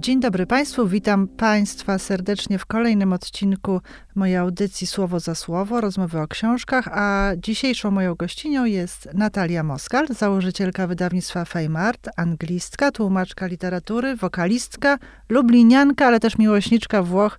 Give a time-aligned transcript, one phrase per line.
[0.00, 3.80] Dzień dobry Państwu, witam Państwa serdecznie w kolejnym odcinku
[4.14, 10.06] mojej audycji Słowo za Słowo, rozmowy o książkach, a dzisiejszą moją gościnią jest Natalia Moskal,
[10.08, 14.98] założycielka wydawnictwa Fame Art, anglistka, tłumaczka literatury, wokalistka,
[15.28, 17.38] lublinianka, ale też miłośniczka Włoch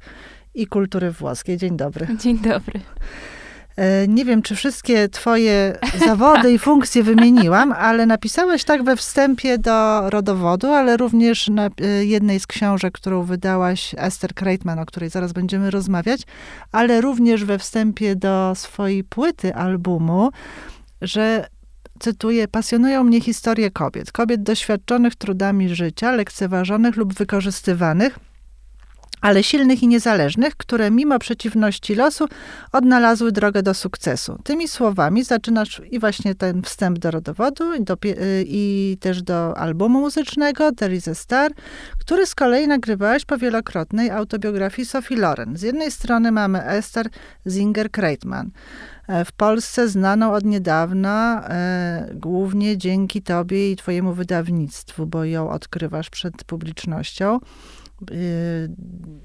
[0.53, 1.57] i kultury włoskiej.
[1.57, 2.07] Dzień dobry.
[2.19, 2.79] Dzień dobry.
[3.75, 5.77] E, nie wiem, czy wszystkie twoje
[6.07, 12.05] zawody i funkcje wymieniłam, ale napisałeś tak we wstępie do rodowodu, ale również na e,
[12.05, 16.21] jednej z książek, którą wydałaś, Esther Kreitman, o której zaraz będziemy rozmawiać,
[16.71, 20.29] ale również we wstępie do swojej płyty, albumu,
[21.01, 21.47] że
[21.99, 28.19] cytuję, pasjonują mnie historie kobiet, kobiet doświadczonych trudami życia, lekceważonych lub wykorzystywanych,
[29.21, 32.25] ale silnych i niezależnych, które mimo przeciwności losu
[32.71, 34.39] odnalazły drogę do sukcesu.
[34.43, 37.97] Tymi słowami zaczynasz i właśnie ten wstęp do rodowodu i, do,
[38.45, 41.51] i też do albumu muzycznego There is a Star,
[41.99, 45.57] który z kolei nagrywałaś po wielokrotnej autobiografii Sophie Loren.
[45.57, 47.09] Z jednej strony mamy Esther
[47.47, 48.45] Zinger-Kreitman,
[49.07, 55.49] e, w Polsce znaną od niedawna, e, głównie dzięki tobie i twojemu wydawnictwu, bo ją
[55.49, 57.39] odkrywasz przed publicznością.
[58.11, 58.69] Y,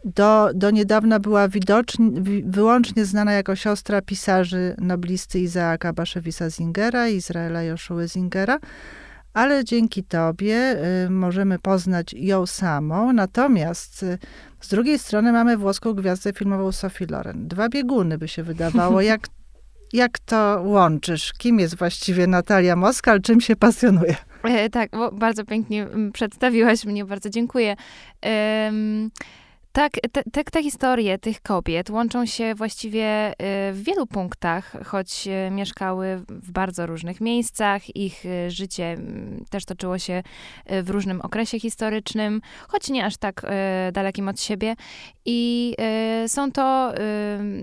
[0.05, 2.11] do, do niedawna była widocznie,
[2.45, 8.59] wyłącznie znana jako siostra pisarzy noblisty Izaaka Baszewisa Zingera i Izraela Joshua Zingera,
[9.33, 13.13] ale dzięki tobie y, możemy poznać ją samą.
[13.13, 14.19] Natomiast y,
[14.61, 17.49] z drugiej strony mamy włoską gwiazdę filmową Sophie Loren.
[17.49, 19.01] Dwa bieguny by się wydawało.
[19.01, 19.21] Jak,
[19.93, 21.33] jak to łączysz?
[21.33, 23.21] Kim jest właściwie Natalia Moskal?
[23.21, 24.17] Czym się pasjonuje?
[24.47, 27.77] E, tak, bardzo pięknie mm, przedstawiłaś mnie, bardzo dziękuję.
[29.73, 33.35] Tak, te, te, te, historie tych kobiet łączą się właściwie e,
[33.73, 37.97] w wielu punktach, choć e, mieszkały w bardzo różnych miejscach.
[37.97, 38.97] Ich życie
[39.51, 40.23] też toczyło się
[40.83, 43.47] w różnym okresie historycznym, choć nie aż tak
[43.93, 44.75] dalekim od siebie.
[45.25, 45.75] I
[46.27, 46.93] są to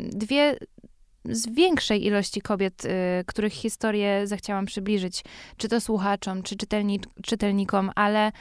[0.09, 0.57] dwie
[1.25, 2.89] z większej ilości kobiet, y,
[3.25, 5.23] których historię zechciałam przybliżyć,
[5.57, 8.31] czy to słuchaczom, czy czytelni, czytelnikom, ale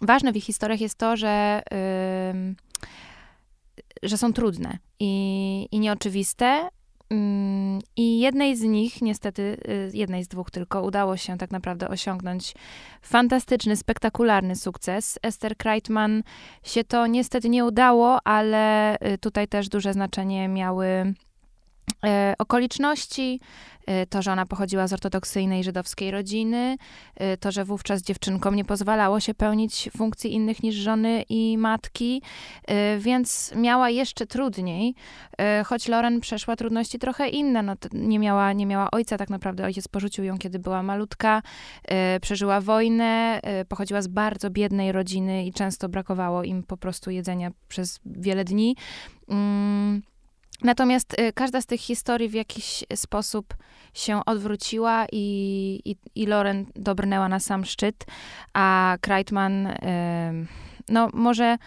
[0.00, 1.62] ważne w ich historiach jest to, że,
[4.02, 6.68] że są trudne i, i nieoczywiste,
[7.96, 12.54] I jednej z nich, niestety, y, jednej z dwóch tylko, udało się tak naprawdę osiągnąć
[13.02, 15.18] fantastyczny, spektakularny sukces.
[15.22, 16.22] Esther Kreitman
[16.62, 21.14] się to niestety nie udało, ale y, tutaj też duże znaczenie miały
[22.38, 23.40] okoliczności,
[23.86, 26.76] e, to, że ona pochodziła z ortodoksyjnej żydowskiej rodziny,
[27.16, 32.22] e, to, że wówczas dziewczynkom nie pozwalało się pełnić funkcji innych niż żony i matki,
[32.98, 34.94] więc miała jeszcze trudniej,
[35.66, 37.62] choć Loren przeszła trudności trochę inne.
[37.62, 41.42] No, nie, miała, nie miała ojca, tak naprawdę ojciec porzucił ją, kiedy była malutka,
[42.20, 48.00] przeżyła wojnę, pochodziła z bardzo biednej rodziny i często brakowało im po prostu jedzenia przez
[48.06, 48.76] wiele dni.
[49.28, 50.02] Mm,
[50.62, 53.54] Natomiast y, każda z tych historii w jakiś sposób
[53.94, 58.04] się odwróciła i, i, i Loren dobrnęła na sam szczyt,
[58.52, 59.76] a Kreitman, y,
[60.88, 61.58] no może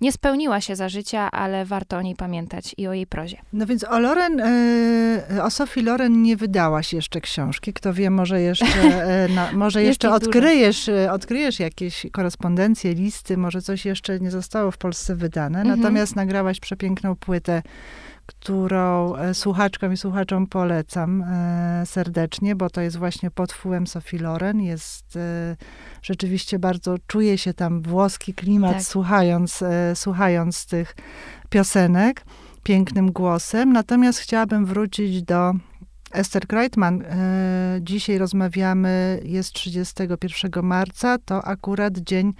[0.00, 3.36] nie spełniła się za życia, ale warto o niej pamiętać i o jej prozie.
[3.52, 7.72] No więc o Loren, y, o Sophie Loren nie wydałaś jeszcze książki.
[7.72, 8.66] Kto wie, może jeszcze,
[9.34, 15.16] na, może jeszcze odkryjesz, odkryjesz jakieś korespondencje, listy, może coś jeszcze nie zostało w Polsce
[15.16, 15.60] wydane.
[15.60, 15.80] Mhm.
[15.80, 17.62] Natomiast nagrałaś przepiękną płytę
[18.26, 24.18] którą e, słuchaczkom i słuchaczom polecam e, serdecznie, bo to jest właśnie pod wpływem Sophie
[24.18, 24.60] Loren.
[24.60, 25.56] Jest e,
[26.02, 28.82] rzeczywiście bardzo, czuje się tam włoski klimat, tak.
[28.82, 29.64] słuchając,
[29.94, 30.96] słuchając tych
[31.48, 32.24] piosenek
[32.62, 33.72] pięknym głosem.
[33.72, 35.52] Natomiast chciałabym wrócić do
[36.12, 37.04] Esther Kreitman.
[37.80, 42.32] Dzisiaj rozmawiamy, jest 31 marca, to akurat dzień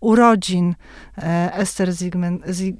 [0.00, 0.74] urodzin
[1.18, 1.88] e, Esther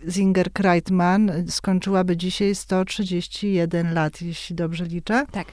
[0.08, 5.26] Zinger-Kreitman skończyłaby dzisiaj 131 lat, jeśli dobrze liczę.
[5.32, 5.46] Tak.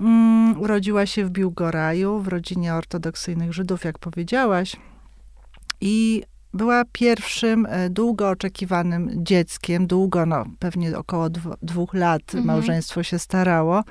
[0.00, 4.76] Um, urodziła się w Biłgoraju, w rodzinie ortodoksyjnych Żydów, jak powiedziałaś.
[5.80, 6.22] I
[6.54, 11.28] była pierwszym e, długo oczekiwanym dzieckiem, długo, no pewnie około
[11.62, 12.44] dwóch lat mhm.
[12.44, 13.84] małżeństwo się starało.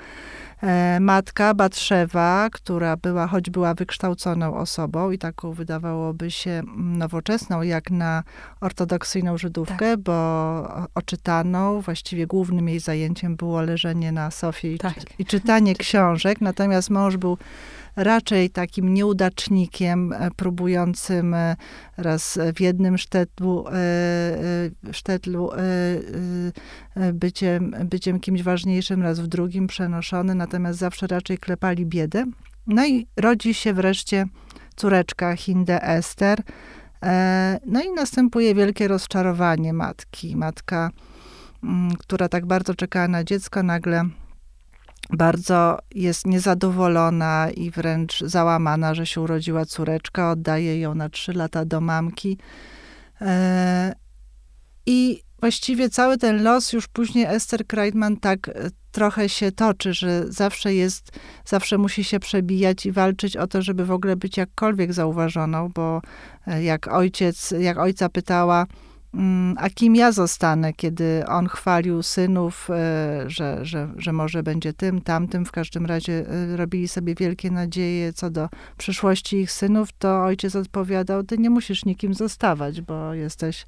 [0.63, 7.91] E, matka Batrzewa, która była, choć była wykształconą osobą i taką wydawałoby się nowoczesną, jak
[7.91, 8.23] na
[8.61, 9.99] ortodoksyjną Żydówkę, tak.
[9.99, 14.97] bo oczytaną, właściwie głównym jej zajęciem było leżenie na sofie tak.
[14.97, 17.37] i, i czytanie książek, natomiast mąż był
[17.95, 21.55] raczej takim nieudacznikiem, e, próbującym e,
[21.97, 25.49] raz w jednym sztetlu, e, sztetlu
[27.13, 32.25] byciem, byciem kimś ważniejszym, raz w drugim przenoszony, natomiast zawsze raczej klepali biedę.
[32.67, 34.25] No i rodzi się wreszcie
[34.75, 36.41] córeczka Hinde Ester,
[37.65, 40.35] no i następuje wielkie rozczarowanie matki.
[40.35, 40.91] Matka,
[41.63, 44.03] mm, która tak bardzo czekała na dziecko, nagle
[45.09, 51.65] bardzo jest niezadowolona i wręcz załamana, że się urodziła córeczka, oddaje ją na trzy lata
[51.65, 52.37] do mamki.
[53.21, 53.93] E,
[54.85, 60.31] I właściwie cały ten los już później Esther Kreitman tak e, trochę się toczy, że
[60.31, 61.11] zawsze jest,
[61.45, 66.01] zawsze musi się przebijać i walczyć o to, żeby w ogóle być jakkolwiek zauważoną, bo
[66.47, 68.65] e, jak ojciec, jak ojca pytała,
[69.57, 75.01] a kim ja zostanę, kiedy on chwalił synów, e, że, że, że może będzie tym,
[75.01, 75.45] tamtym.
[75.45, 76.25] W każdym razie
[76.55, 81.85] robili sobie wielkie nadzieje co do przyszłości ich synów, to ojciec odpowiadał, ty nie musisz
[81.85, 83.65] nikim zostawać, bo jesteś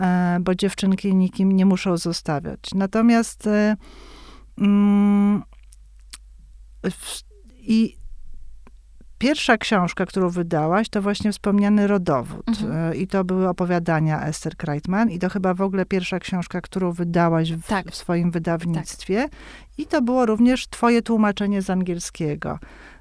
[0.00, 2.60] E, bo dziewczynki nikim nie muszą zostawiać.
[2.74, 3.76] Natomiast e,
[4.58, 5.42] mm,
[7.56, 7.96] i
[9.20, 12.48] pierwsza książka, którą wydałaś, to właśnie wspomniany rodowód.
[12.48, 12.92] Mhm.
[12.92, 15.10] E, I to były opowiadania Esther Kreitman.
[15.10, 17.90] I to chyba w ogóle pierwsza książka, którą wydałaś w, tak.
[17.90, 19.22] w swoim wydawnictwie.
[19.22, 19.30] Tak.
[19.78, 22.58] I to było również twoje tłumaczenie z angielskiego.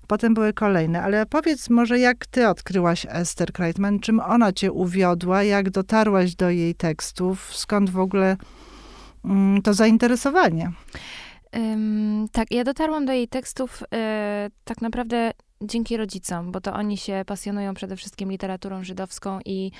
[0.08, 4.00] Potem były kolejne, ale powiedz może, jak ty odkryłaś Esther Kreitman?
[4.00, 5.44] Czym ona cię uwiodła?
[5.44, 7.56] Jak dotarłaś do jej tekstów?
[7.56, 8.38] Skąd w ogóle
[9.26, 10.72] mm, to zainteresowanie?
[11.54, 16.98] Um, tak, ja dotarłam do jej tekstów e, tak naprawdę dzięki rodzicom, bo to oni
[16.98, 19.72] się pasjonują przede wszystkim literaturą żydowską i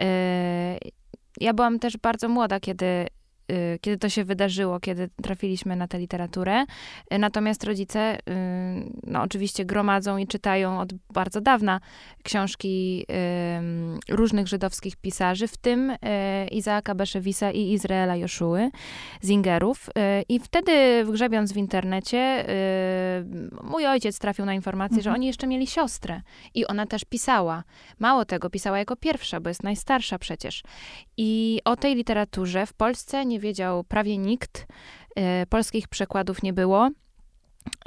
[0.00, 0.78] e,
[1.40, 3.06] ja byłam też bardzo młoda, kiedy
[3.80, 6.64] kiedy to się wydarzyło, kiedy trafiliśmy na tę literaturę.
[7.14, 8.20] Y, natomiast rodzice, y,
[9.02, 11.80] no oczywiście gromadzą i czytają od bardzo dawna
[12.22, 13.06] książki
[14.08, 15.92] różnych żydowskich pisarzy, w tym
[16.50, 18.70] Izaaka Beszewisa i Izraela Joszuły,
[19.24, 19.90] Zingerów.
[20.28, 22.44] I wtedy, grzebiąc w internecie,
[23.62, 25.04] mój ojciec trafił na informację, mhm.
[25.04, 26.20] że oni jeszcze mieli siostrę
[26.54, 27.64] i ona też pisała.
[27.98, 30.62] Mało tego, pisała jako pierwsza, bo jest najstarsza przecież.
[31.16, 34.66] I o tej literaturze w Polsce nie wiedział prawie nikt.
[35.16, 36.90] E, polskich przekładów nie było.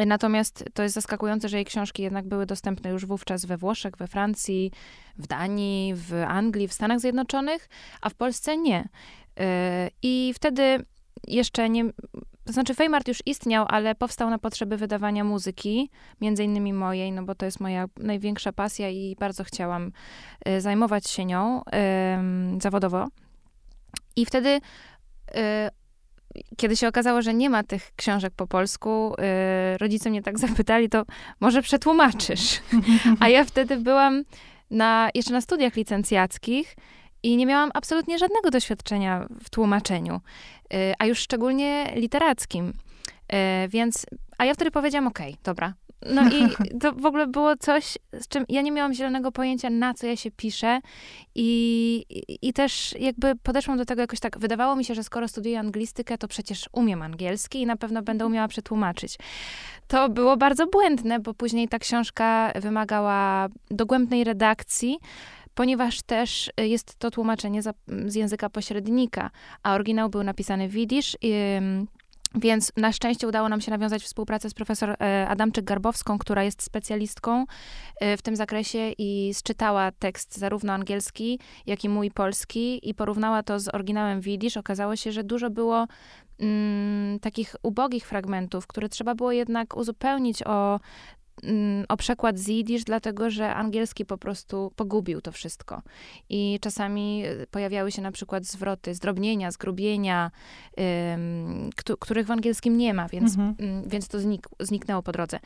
[0.06, 4.08] Natomiast to jest zaskakujące, że jej książki jednak były dostępne już wówczas we Włoszech, we
[4.08, 4.72] Francji,
[5.18, 7.70] w Danii, w Anglii, w Stanach Zjednoczonych,
[8.02, 8.90] a w Polsce nie.
[9.40, 10.86] E, I wtedy
[11.28, 11.86] jeszcze nie.
[12.46, 15.90] To znaczy, Feymart już istniał, ale powstał na potrzeby wydawania muzyki,
[16.22, 19.92] między innymi mojej, no bo to jest moja największa pasja i bardzo chciałam
[20.46, 21.62] e, zajmować się nią
[22.62, 23.08] zawodowo.
[24.16, 24.62] I wtedy
[26.58, 29.14] kiedy się okazało, że nie ma tych książek po polsku,
[29.74, 31.06] y, rodzice mnie tak zapytali, to
[31.40, 32.62] może przetłumaczysz.
[33.20, 34.24] A ja wtedy byłam
[34.72, 36.76] na, jeszcze na studiach licencjackich
[37.24, 40.22] i nie miałam absolutnie żadnego doświadczenia w tłumaczeniu,
[40.74, 42.74] y, a już szczególnie literackim.
[43.70, 44.06] Więc,
[44.38, 45.74] a ja wtedy powiedziałam, okej, dobra,
[46.06, 46.50] no i
[46.82, 50.16] to w ogóle było coś, z czym ja nie miałam zielonego pojęcia, na co ja
[50.16, 50.80] się piszę.
[51.36, 55.28] I, i, I, też jakby podeszłam do tego jakoś tak, wydawało mi się, że skoro
[55.28, 59.18] studiuję anglistykę, to przecież umiem angielski i na pewno będę umiała przetłumaczyć.
[59.88, 64.98] To było bardzo błędne, bo później ta książka wymagała dogłębnej redakcji,
[65.54, 67.62] ponieważ też jest to tłumaczenie
[68.06, 69.30] z języka pośrednika,
[69.64, 70.78] a oryginał był napisany w.
[72.40, 77.46] Więc na szczęście udało nam się nawiązać współpracę z profesor e, Adamczyk-Garbowską, która jest specjalistką
[78.00, 83.44] e, w tym zakresie i sczytała tekst zarówno angielski, jak i mój polski i porównała
[83.44, 84.58] to z oryginałem Widzisz.
[84.58, 85.88] Okazało się, że dużo było
[86.40, 90.80] mm, takich ubogich fragmentów, które trzeba było jednak uzupełnić o
[91.88, 95.82] o przekład z jidysz, dlatego że angielski po prostu pogubił to wszystko.
[96.30, 100.32] I czasami y, pojawiały się na przykład zwroty zdrobnienia, zgrubienia,
[101.14, 103.56] ym, których w angielskim nie ma, więc, mhm.
[103.60, 105.38] Mm, więc to znik zniknęło po drodze.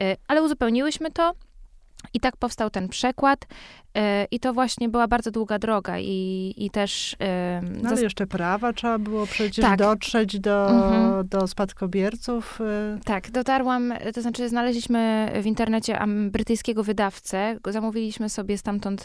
[0.00, 1.32] Y, ale uzupełniłyśmy to.
[2.14, 3.46] I tak powstał ten przekład.
[3.96, 7.16] E, I to właśnie była bardzo długa droga i, i też...
[7.82, 9.78] No ale jeszcze prawa trzeba było przecież tak.
[9.78, 11.28] dotrzeć do, mhm.
[11.28, 12.60] do spadkobierców.
[12.60, 12.98] E.
[13.04, 15.98] Tak, dotarłam, to znaczy znaleźliśmy w internecie
[16.30, 19.04] brytyjskiego wydawcę, zamówiliśmy sobie stamtąd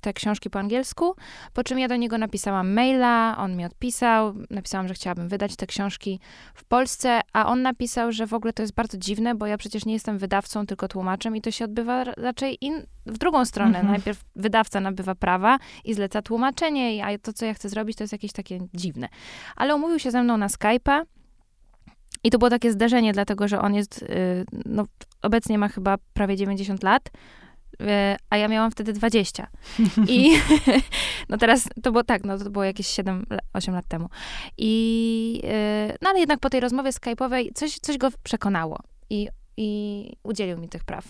[0.00, 1.14] te książki po angielsku,
[1.52, 5.66] po czym ja do niego napisałam maila, on mi odpisał, napisałam, że chciałabym wydać te
[5.66, 6.20] książki
[6.54, 9.84] w Polsce, a on napisał, że w ogóle to jest bardzo dziwne, bo ja przecież
[9.84, 13.78] nie jestem wydawcą, tylko tłumaczem i to się odbywa raczej in, w drugą stronę.
[13.78, 13.86] Mhm.
[13.86, 18.12] Najpierw wydawca nabywa prawa i zleca tłumaczenie, a to, co ja chcę zrobić, to jest
[18.12, 19.08] jakieś takie dziwne.
[19.56, 21.02] Ale umówił się ze mną na Skype'a.
[22.24, 24.84] I to było takie zdarzenie, dlatego że on jest, y, no,
[25.22, 27.10] obecnie ma chyba prawie 90 lat,
[27.82, 27.86] y,
[28.30, 29.46] a ja miałam wtedy 20.
[30.08, 30.38] I
[31.28, 34.08] no teraz to było tak, no to było jakieś 7-8 lat temu.
[34.58, 40.10] I y, no ale jednak po tej rozmowie skype'owej coś, coś go przekonało i, i
[40.22, 41.04] udzielił mi tych praw.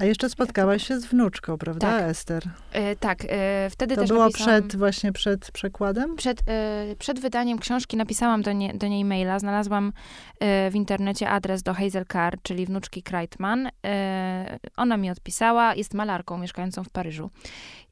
[0.00, 2.10] A jeszcze spotkałaś się z wnuczką, prawda, Tak.
[2.10, 2.42] Ester?
[2.72, 6.16] E, tak, e, wtedy To też było napisałam, przed, właśnie przed przekładem?
[6.16, 9.38] Przed, e, przed wydaniem książki napisałam do, nie, do niej maila.
[9.38, 9.92] Znalazłam
[10.40, 13.70] e, w internecie adres do Hazel Carr, czyli wnuczki Kreitman.
[13.86, 17.30] E, ona mi odpisała, jest malarką mieszkającą w Paryżu.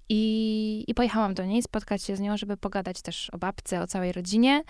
[0.09, 3.87] I, I pojechałam do niej spotkać się z nią, żeby pogadać też o babce, o
[3.87, 4.63] całej rodzinie.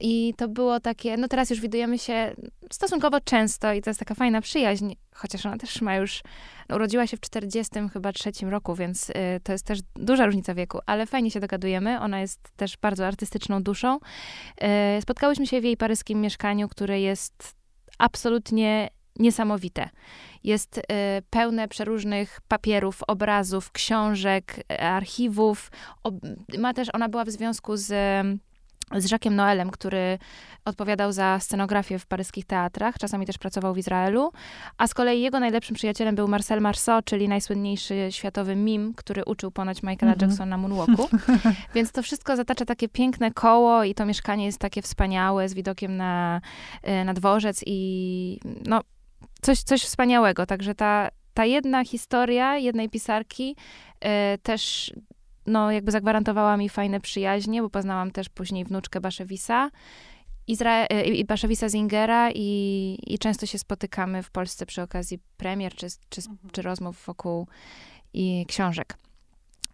[0.00, 2.34] I to było takie, no teraz już widujemy się
[2.72, 6.22] stosunkowo często i to jest taka fajna przyjaźń, chociaż ona też ma już,
[6.68, 10.54] no, urodziła się w 40 chyba trzecim roku, więc y, to jest też duża różnica
[10.54, 12.00] wieku, ale fajnie się dogadujemy.
[12.00, 13.96] Ona jest też bardzo artystyczną duszą.
[13.98, 17.54] Y, spotkałyśmy się w jej paryskim mieszkaniu, które jest
[17.98, 18.88] absolutnie
[19.18, 19.88] niesamowite.
[20.44, 20.82] Jest y,
[21.30, 25.70] pełne przeróżnych papierów, obrazów, książek, y, archiwów.
[26.02, 26.14] Ob,
[26.58, 27.92] ma też, ona była w związku z
[28.96, 30.18] z Jacques'em Noelem, który
[30.64, 34.32] odpowiadał za scenografię w paryskich teatrach, czasami też pracował w Izraelu,
[34.78, 39.50] a z kolei jego najlepszym przyjacielem był Marcel Marceau, czyli najsłynniejszy światowy mim, który uczył
[39.50, 40.30] ponoć Michaela Mhm.
[40.30, 41.08] Jacksona moonwalku.
[41.74, 45.96] Więc to wszystko zatacza takie piękne koło i to mieszkanie jest takie wspaniałe, z widokiem
[45.96, 46.40] na,
[46.82, 48.80] e, na dworzec i no,
[49.42, 50.46] coś, coś wspaniałego.
[50.46, 53.56] Także ta, ta jedna historia jednej pisarki
[54.00, 54.92] e, też
[55.48, 59.70] no, jakby zagwarantowała mi fajne przyjaźnie, bo poznałam też później wnuczkę Baszewisa,
[60.48, 65.74] Izra- e, i Baszewisa Zingera i, i często się spotykamy w Polsce przy okazji premier
[65.74, 67.46] czy, czy, czy rozmów wokół
[68.12, 68.98] i książek.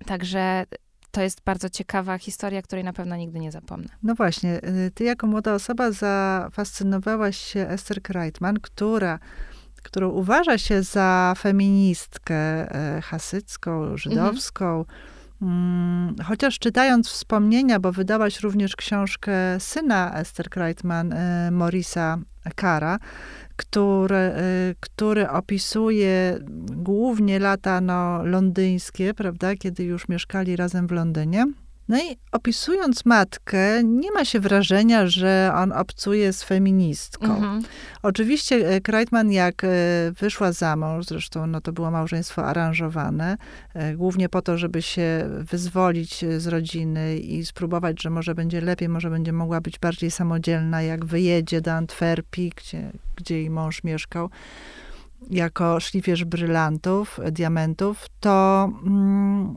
[0.06, 0.66] Także
[1.10, 3.88] to jest bardzo ciekawa historia, której na pewno nigdy nie zapomnę.
[4.02, 9.18] No właśnie, y, ty jako młoda osoba zafascynowałaś się Esther Kreitman, która,
[9.82, 14.74] którą uważa się za feministkę e, hasycką, żydowską.
[14.74, 14.84] Mm,
[16.24, 22.18] Chociaż czytając wspomnienia, bo wydałaś również książkę syna Esther Kreitman, e, Morisa
[22.54, 22.98] Kara,
[23.56, 24.34] który, e,
[24.80, 26.38] który opisuje
[26.72, 31.46] głównie lata no, londyńskie, prawda, kiedy już mieszkali razem w Londynie.
[31.88, 37.36] No i opisując matkę, nie ma się wrażenia, że on obcuje z feministką.
[37.36, 37.62] Mhm.
[38.02, 39.68] Oczywiście e, Kreitman, jak e,
[40.20, 43.36] wyszła za mąż, zresztą no, to było małżeństwo aranżowane,
[43.74, 48.88] e, głównie po to, żeby się wyzwolić z rodziny i spróbować, że może będzie lepiej,
[48.88, 54.30] może będzie mogła być bardziej samodzielna, jak wyjedzie do Antwerpii, gdzie, gdzie jej mąż mieszkał,
[55.30, 58.70] jako szlifierz brylantów, diamentów, to...
[58.86, 59.56] Mm,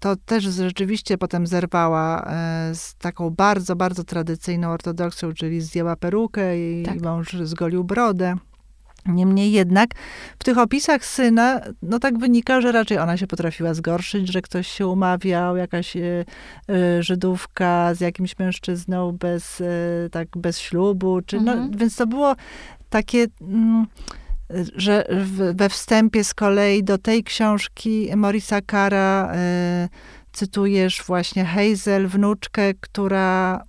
[0.00, 6.58] to też rzeczywiście potem zerwała e, z taką bardzo, bardzo tradycyjną ortodoksją, czyli zdjęła perukę
[6.58, 7.00] i Tak.
[7.02, 8.34] mąż zgolił brodę.
[9.06, 9.90] Niemniej jednak
[10.38, 14.68] w tych opisach syna, no tak wynika, że raczej ona się potrafiła zgorszyć, że ktoś
[14.68, 16.24] się umawiał, jakaś e,
[17.00, 19.64] Żydówka z jakimś mężczyzną bez, e,
[20.10, 21.70] tak, bez ślubu, czy, no, Mhm.
[21.76, 22.36] więc to było
[22.90, 23.26] takie...
[23.40, 23.86] Mm,
[24.76, 25.04] że
[25.54, 29.88] we wstępie z kolei do tej książki Morisa Kara e,
[30.32, 33.62] cytujesz właśnie Hazel, wnuczkę, która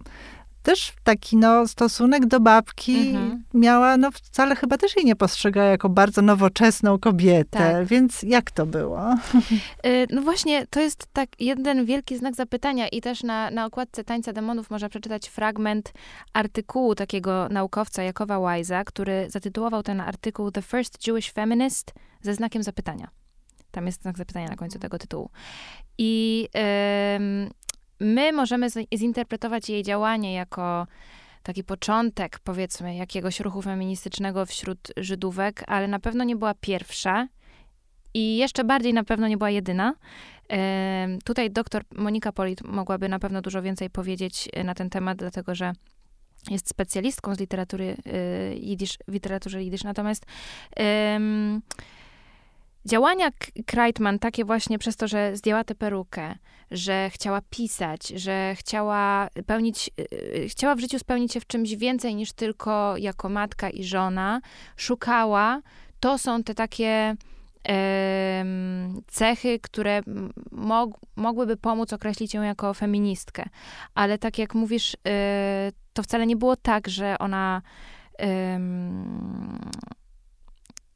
[0.63, 3.43] też taki no, stosunek do babki Mhm.
[3.53, 7.85] miała, no wcale chyba też jej nie postrzegała jako bardzo nowoczesną kobietę, Tak.
[7.87, 9.15] więc jak to było?
[9.85, 14.03] Y, No właśnie, to jest tak jeden wielki znak zapytania i też na, na okładce
[14.03, 15.93] Tańca Demonów można przeczytać fragment
[16.33, 22.63] artykułu takiego naukowca Jakowa Wise'a, który zatytułował ten artykuł The First Jewish Feminist ze znakiem
[22.63, 23.07] zapytania.
[23.71, 25.29] Tam jest znak zapytania na końcu tego tytułu.
[25.97, 26.47] I
[27.15, 27.49] ym,
[27.99, 30.87] my możemy zinterpretować jej działanie jako
[31.43, 37.27] taki początek, powiedzmy, jakiegoś ruchu feministycznego wśród Żydówek, ale na pewno nie była pierwsza
[38.13, 39.93] i jeszcze bardziej na pewno nie była jedyna.
[41.23, 45.55] Tutaj doktor Monika Polit mogłaby na pewno dużo więcej powiedzieć e, na ten temat, dlatego
[45.55, 45.73] że
[46.49, 49.83] jest specjalistką z literatury y, jidysz, w literaturze jidysz.
[49.83, 50.25] Natomiast
[50.75, 51.61] em,
[52.85, 53.29] działania
[53.65, 56.35] Kreitman, takie właśnie przez to, że zdjęła tę perukę,
[56.71, 62.15] że chciała pisać, że chciała pełnić, y, chciała w życiu spełnić się w czymś więcej
[62.15, 64.41] niż tylko jako matka i żona,
[64.77, 65.61] szukała,
[65.99, 67.15] to są te takie
[69.07, 70.01] cechy, które
[70.51, 73.45] mog, mogłyby pomóc określić ją jako feministkę.
[73.95, 74.97] Ale tak jak mówisz, y,
[75.93, 77.61] to wcale nie było tak, że ona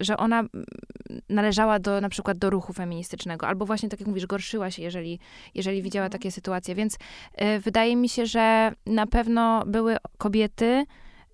[0.03, 0.65] że ona mm,
[1.29, 5.19] należała do, na przykład do ruchu feministycznego, albo właśnie, tak jak mówisz, gorszyła się, jeżeli,
[5.55, 6.75] jeżeli widziała takie sytuacje.
[6.75, 10.86] Więc y, wydaje mi się, że na pewno były kobiety,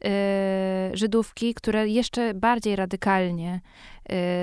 [0.05, 3.61] y, Żydówki, które jeszcze bardziej radykalnie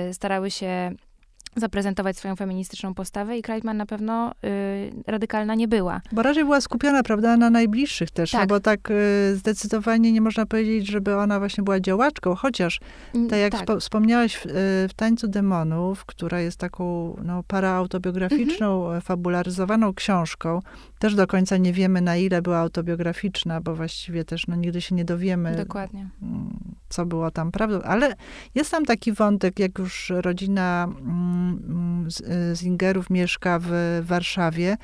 [0.09, 0.91] y, starały się
[1.57, 6.01] zaprezentować swoją feministyczną postawę i Kreitman na pewno y, radykalna nie była.
[6.11, 8.41] Bo raczej była skupiona, prawda, na najbliższych też, tak.
[8.41, 12.79] no bo tak y, zdecydowanie nie można powiedzieć, żeby ona właśnie była działaczką, chociaż
[13.29, 13.61] tak jak tak.
[13.61, 14.49] Spo, wspomniałaś w, y,
[14.89, 19.01] w, Tańcu Demonów, która jest taką no, paraautobiograficzną, mhm.
[19.01, 20.61] fabularyzowaną książką,
[20.99, 24.95] też do końca nie wiemy, na ile była autobiograficzna, bo właściwie też no, nigdy się
[24.95, 26.09] nie dowiemy, Dokładnie.
[26.21, 27.81] Mm, co było tam prawdą.
[27.81, 28.15] Ale
[28.55, 32.07] jest tam taki wątek, jak już rodzina mm,
[32.53, 34.77] Zingerów mieszka w Warszawie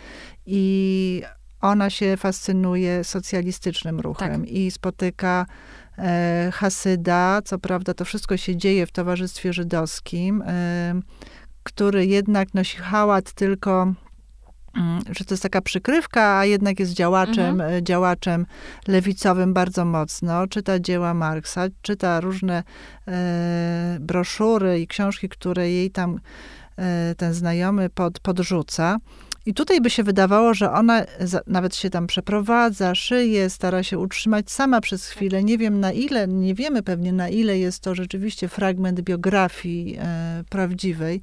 [0.45, 1.21] i
[1.61, 4.49] ona się fascynuje socjalistycznym ruchem tak.
[4.49, 5.45] i spotyka
[5.97, 10.93] e, Hasyda, co prawda to wszystko się dzieje w towarzystwie żydowskim, e,
[11.63, 13.93] który jednak nosi hałat tylko
[15.09, 17.73] że to jest taka przykrywka, a jednak jest działaczem, mhm.
[17.73, 18.45] E, działaczem
[18.87, 20.47] lewicowym bardzo mocno.
[20.47, 22.63] Czyta dzieła Marksa, czyta różne
[23.07, 26.19] e, broszury i książki, które jej tam
[26.77, 28.97] e, ten znajomy pod, podrzuca.
[29.45, 33.97] I tutaj by się wydawało, że ona za, nawet się tam przeprowadza, szyje, stara się
[33.97, 35.43] utrzymać sama przez chwilę.
[35.43, 40.43] Nie wiem na ile, nie wiemy pewnie na ile jest to rzeczywiście fragment biografii e,
[40.49, 41.21] prawdziwej,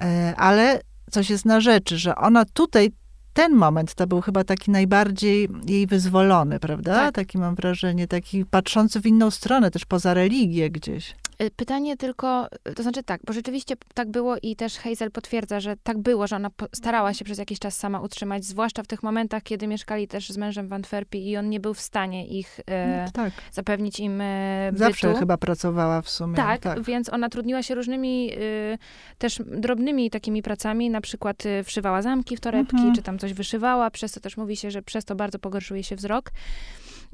[0.00, 0.80] e, ale
[1.12, 2.90] coś jest na rzeczy, że ona tutaj,
[3.32, 6.94] ten moment to był chyba taki najbardziej jej wyzwolony, prawda?
[6.94, 7.14] Tak.
[7.14, 11.14] Taki mam wrażenie, taki patrzący w inną stronę, też poza religię gdzieś.
[11.42, 15.76] Y, pytanie tylko, to znaczy tak, bo rzeczywiście tak było i też Hazel potwierdza, że
[15.82, 19.42] tak było, że ona starała się przez jakiś czas sama utrzymać, zwłaszcza w tych momentach,
[19.42, 23.04] kiedy mieszkali też z mężem w Antwerpii i on nie był w stanie ich e,
[23.06, 23.32] no, tak.
[23.52, 24.84] zapewnić im e, bytu.
[24.84, 26.36] Zawsze chyba pracowała w sumie.
[26.36, 26.82] Tak, tak.
[26.82, 28.78] więc ona trudniła się różnymi y,
[29.18, 32.94] też drobnymi takimi pracami, na przykład y, wszywała zamki w torebki, mhm.
[32.94, 35.96] czy tam coś wyszywała, przez to też mówi się, że przez to bardzo pogorszuje się
[35.96, 36.30] wzrok.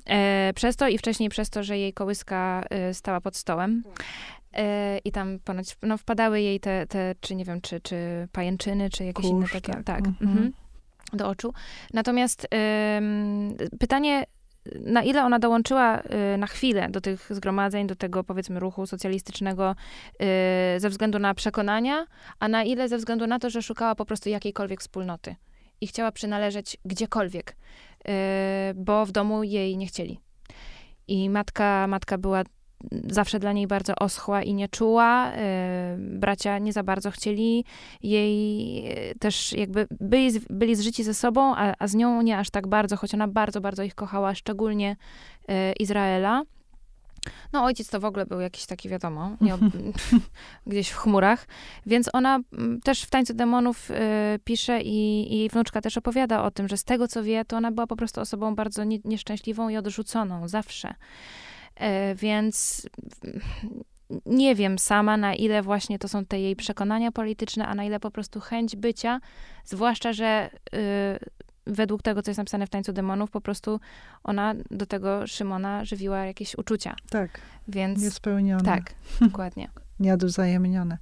[0.06, 3.82] E, przez to i wcześniej przez to, że jej kołyska e, stała pod stołem.
[4.52, 8.90] E, I tam ponoć no, wpadały jej te, te, czy nie wiem, czy, czy pajęczyny,
[8.90, 9.72] czy jakieś Kurz, inne takie.
[9.72, 9.84] Tak.
[9.84, 10.30] tak mhm.
[10.30, 10.52] Mhm,
[11.12, 11.52] do oczu.
[11.94, 12.48] Natomiast
[13.80, 14.24] pytanie,
[14.80, 16.00] na ile ona dołączyła
[16.34, 19.74] y, na chwilę do tych zgromadzeń, do tego powiedzmy ruchu socjalistycznego
[20.76, 22.06] y, ze względu na przekonania,
[22.40, 25.36] a na ile ze względu na to, że szukała po prostu jakiejkolwiek wspólnoty
[25.80, 27.56] i chciała przynależeć gdziekolwiek.
[28.08, 30.20] Y, bo w domu jej nie chcieli.
[31.08, 32.42] I matka, matka była
[33.10, 35.32] zawsze dla niej bardzo oschła i nieczuła.
[35.32, 35.36] Y,
[35.98, 37.64] bracia nie za bardzo chcieli
[38.02, 42.50] jej y, też jakby byli, byli zżyci ze sobą, a, a z nią nie aż
[42.50, 44.96] tak bardzo, choć ona bardzo, bardzo ich kochała, szczególnie
[45.80, 46.42] Izraela.
[47.52, 49.54] No ojciec to w ogóle był jakiś taki, wiadomo, nie,
[50.66, 51.46] gdzieś w chmurach,
[51.86, 53.94] więc ona mm, też w Tańcu Demonów y,
[54.44, 57.56] pisze i, i jej wnuczka też opowiada o tym, że z tego co wie, to
[57.56, 60.94] ona była po prostu osobą bardzo nie, nieszczęśliwą i odrzuconą, zawsze.
[61.80, 62.86] Y, więc
[64.26, 68.00] nie wiem sama, na ile właśnie to są te jej przekonania polityczne, a na ile
[68.00, 69.20] po prostu chęć bycia,
[69.64, 70.78] zwłaszcza, że y,
[71.66, 73.80] według tego, co jest napisane w Tańcu Demonów, po prostu
[74.24, 76.96] ona do tego Szymona żywiła jakieś uczucia.
[77.10, 77.40] Tak.
[77.68, 78.02] Więc.
[78.02, 78.64] Niespełnione.
[78.64, 79.68] Tak, dokładnie.
[80.00, 80.98] Nieodwzajemnione.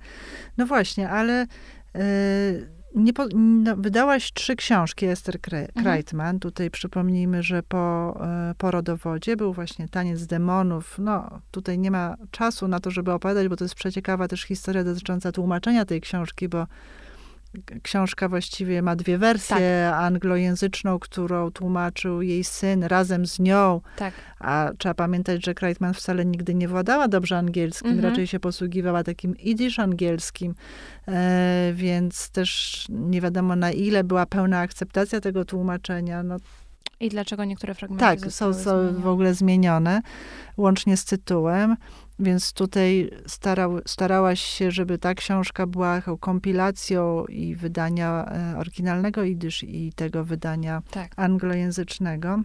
[0.57, 1.47] No właśnie, ale
[1.95, 6.27] yy, nie po, no, wydałaś trzy książki Ester Kreitman.
[6.27, 6.41] Mhm.
[6.41, 8.15] Tutaj przypomnijmy, że po,
[8.49, 10.97] yy, po rodowodzie był właśnie Taniec Demonów.
[10.99, 14.85] No, tutaj nie ma czasu na to, żeby opowiadać, bo to jest przeciekawa też historia
[14.85, 16.67] dotycząca tłumaczenia tej książki, bo
[17.83, 19.57] książka właściwie ma dwie wersje.
[19.91, 20.01] Tak.
[20.01, 23.81] Anglojęzyczną, którą tłumaczył jej syn razem z nią.
[23.97, 24.15] Tak.
[24.39, 27.91] A trzeba pamiętać, że Kreitman wcale nigdy nie władała dobrze angielskim.
[27.91, 28.11] Mhm.
[28.11, 30.55] Raczej się posługiwała takim idysz angielskim.
[31.09, 36.23] E, więc też nie wiadomo na ile była pełna akceptacja tego tłumaczenia.
[36.23, 36.37] No,
[37.01, 40.03] i dlaczego niektóre fragmenty Tak, są, są w ogóle zmienione,
[40.57, 41.77] łącznie z tytułem.
[42.19, 49.63] Więc tutaj starał, starałaś się, żeby ta książka była kompilacją i wydania e, oryginalnego idysz
[49.63, 51.13] i tego wydania tak.
[51.17, 52.43] anglojęzycznego.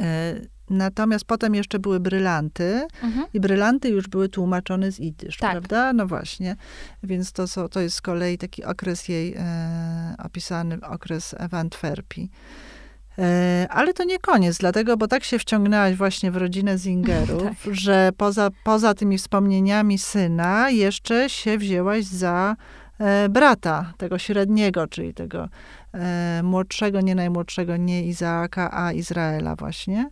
[0.00, 0.34] E,
[0.70, 3.26] natomiast potem jeszcze były brylanty mhm.
[3.34, 5.50] i brylanty już były tłumaczone z idysz, tak.
[5.50, 5.92] prawda?
[5.92, 6.56] No właśnie.
[7.02, 12.30] Więc to, so, to jest z kolei taki okres jej e, opisany, okres w Antwerpii.
[13.18, 17.74] E, ale to nie koniec, dlatego, bo tak się wciągnęłaś właśnie w rodzinę Zingerów, tak.
[17.74, 22.56] że poza, poza tymi wspomnieniami syna jeszcze się wzięłaś za
[22.98, 25.48] e, brata, tego średniego, czyli tego
[25.94, 30.10] e, młodszego, nie najmłodszego, nie Izaaka, a Izraela właśnie.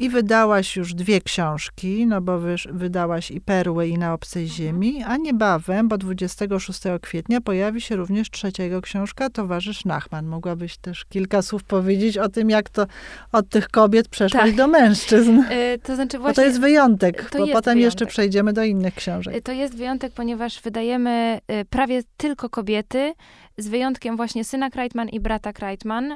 [0.00, 2.38] I wydałaś już dwie książki, no bo
[2.70, 4.56] wydałaś i Perły, i Na obcej Mhm.
[4.58, 10.26] ziemi, a niebawem, bo 26 kwietnia pojawi się również trzeciego książka, Towarzysz Nachman.
[10.26, 12.86] Mogłabyś też kilka słów powiedzieć o tym, jak to
[13.32, 14.54] od tych kobiet przeszłaś Tak.
[14.54, 15.40] do mężczyzn.
[15.40, 16.42] Y, to znaczy Bo właśnie...
[16.42, 18.12] to jest wyjątek, to bo jest potem jeszcze wyjątek.
[18.12, 19.34] przejdziemy do innych książek.
[19.36, 23.12] Y, To jest wyjątek, ponieważ wydajemy y, prawie tylko kobiety,
[23.58, 26.14] z wyjątkiem właśnie syna Kreitman i brata Kreitman.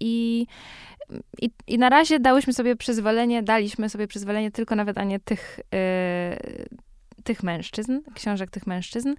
[0.00, 0.46] I,
[1.42, 6.68] i, I na razie dałyśmy sobie przyzwolenie, daliśmy sobie przyzwolenie tylko na wydanie tych, y,
[7.24, 9.14] tych mężczyzn, książek tych mężczyzn, y,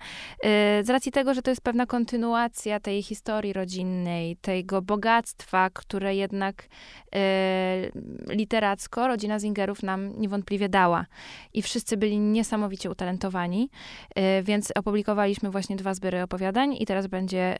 [0.83, 6.63] z racji tego, że to jest pewna kontynuacja tej historii rodzinnej, tego bogactwa, które jednak
[6.63, 11.05] y, literacko rodzina Zingerów nam niewątpliwie dała.
[11.53, 13.69] I wszyscy byli niesamowicie utalentowani,
[14.09, 17.57] y, więc opublikowaliśmy właśnie dwa zbiory opowiadań i teraz będzie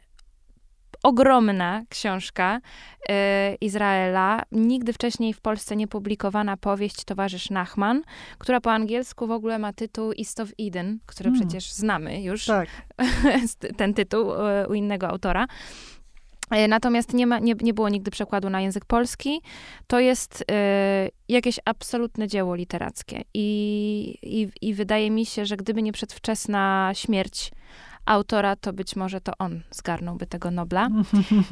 [1.03, 2.60] ogromna książka
[3.10, 3.13] y,
[3.62, 8.01] Izraela, nigdy wcześniej w Polsce nie publikowana powieść Towarzysz Nachman,
[8.38, 11.39] która po angielsku w ogóle ma tytuł East of Eden, który Mm.
[11.39, 12.69] przecież znamy już, Tak.
[13.77, 15.47] ten tytuł y, u innego autora.
[16.55, 19.41] Y, Natomiast nie, ma, nie, nie było nigdy przekładu na język polski.
[19.88, 20.45] To jest y,
[21.27, 23.21] jakieś absolutne dzieło literackie.
[23.33, 27.51] I, i, I wydaje mi się, że gdyby nie przedwczesna śmierć
[28.08, 30.89] autora, to być może to on zgarnąłby tego Nobla.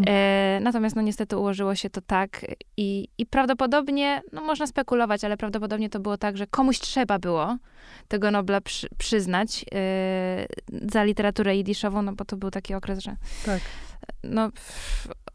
[0.08, 2.46] E, natomiast no niestety ułożyło się to tak
[2.78, 7.58] i, i prawdopodobnie, no można spekulować, ale prawdopodobnie to było tak, że komuś trzeba było
[8.08, 10.46] tego Nobla przy, przyznać e,
[10.92, 13.16] za literaturę jidyszową, no bo to był taki okres, że
[13.46, 13.62] Tak.
[14.24, 14.50] no,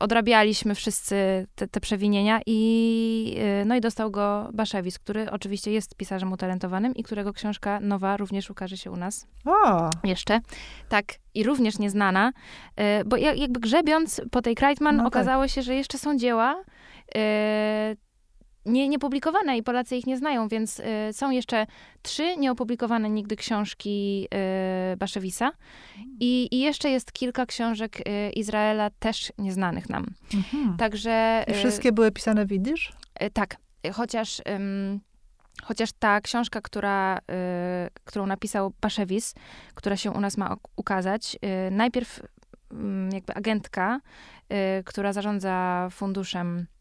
[0.01, 5.95] odrabialiśmy wszyscy te, te przewinienia i e, no i dostał go Baszewicz, który oczywiście jest
[5.97, 10.41] pisarzem utalentowanym i którego książka nowa również ukaże się u nas O, jeszcze.
[10.89, 12.33] Tak, i również nieznana,
[12.77, 15.09] e, bo ja- jakby grzebiąc po tej Kreitman No tak.
[15.09, 16.63] okazało się, że jeszcze są dzieła
[17.17, 17.95] e,
[18.73, 21.67] nie, niepublikowane i Polacy ich nie znają, więc e, są jeszcze
[22.03, 25.53] trzy nieopublikowane nigdy książki e, Baszewisa
[26.21, 30.07] i, i jeszcze jest kilka książek e, Izraela też nieznanych nam.
[30.35, 30.77] mhm.
[30.77, 31.45] Także...
[31.49, 32.93] I e, wszystkie były pisane w jidysz?
[33.15, 33.57] E, Tak,
[33.93, 34.43] chociaż,
[35.63, 37.21] chociaż ta książka, która, y,
[38.05, 39.35] którą napisał Paszewis,
[39.75, 41.37] która się u nas ma ukazać,
[41.69, 42.21] y, najpierw
[42.73, 44.01] ym, jakby agentka,
[44.53, 46.80] y, która zarządza funduszem y,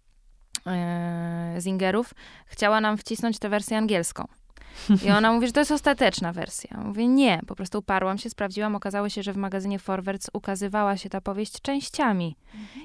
[1.59, 2.13] Zingerów,
[2.45, 4.27] chciała nam wcisnąć tę wersję angielską.
[5.05, 6.77] I ona mówi, że to jest ostateczna wersja.
[6.85, 11.09] Mówię, nie, po prostu uparłam się, sprawdziłam, okazało się, że w magazynie Forwards ukazywała się
[11.09, 12.35] ta powieść częściami.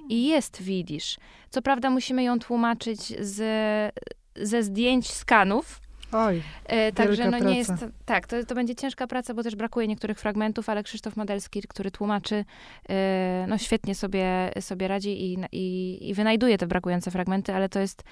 [0.09, 1.17] I jest widzisz.
[1.51, 3.95] Co prawda musimy ją tłumaczyć z,
[4.37, 5.81] ze zdjęć skanów,
[6.15, 7.73] Oj, e, także no nie jest,
[8.05, 11.91] tak, to, to będzie ciężka praca, bo też brakuje niektórych fragmentów, ale Krzysztof Modelski, który
[11.91, 12.45] tłumaczy,
[12.89, 17.81] e, no świetnie sobie, sobie radzi i, i, i wynajduje te brakujące fragmenty, ale to
[17.81, 18.03] jest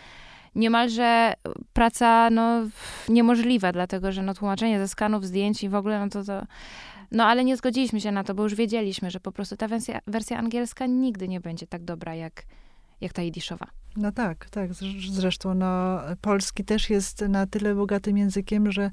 [0.55, 1.35] niemalże
[1.73, 2.63] praca no,
[3.09, 6.47] niemożliwa, dlatego że no, tłumaczenie ze skanów, zdjęć i w ogóle, no to, to
[7.13, 10.01] no ale nie zgodziliśmy się na to, bo już wiedzieliśmy, że po prostu ta wersja,
[10.07, 12.43] wersja angielska nigdy nie będzie tak dobra jak,
[13.03, 13.67] jak ta jidiszowa.
[13.97, 14.71] no tak, tak.
[14.71, 18.91] Zresz- Zresztą no, polski też jest na tyle bogatym językiem, że,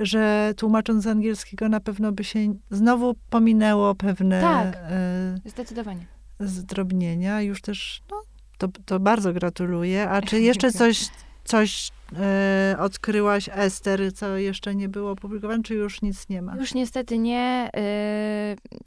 [0.00, 4.76] że tłumacząc z angielskiego na pewno by się znowu pominęło pewne Tak.
[4.76, 6.06] e, Zdecydowanie.
[6.40, 7.42] zdrobnienia.
[7.42, 8.16] Już też, no,
[8.58, 10.10] to, to bardzo gratuluję.
[10.10, 11.06] A czy jeszcze coś,
[11.44, 16.56] coś e, odkryłaś, Ester, co jeszcze nie było opublikowane, czy już nic nie ma?
[16.56, 17.70] Już niestety nie.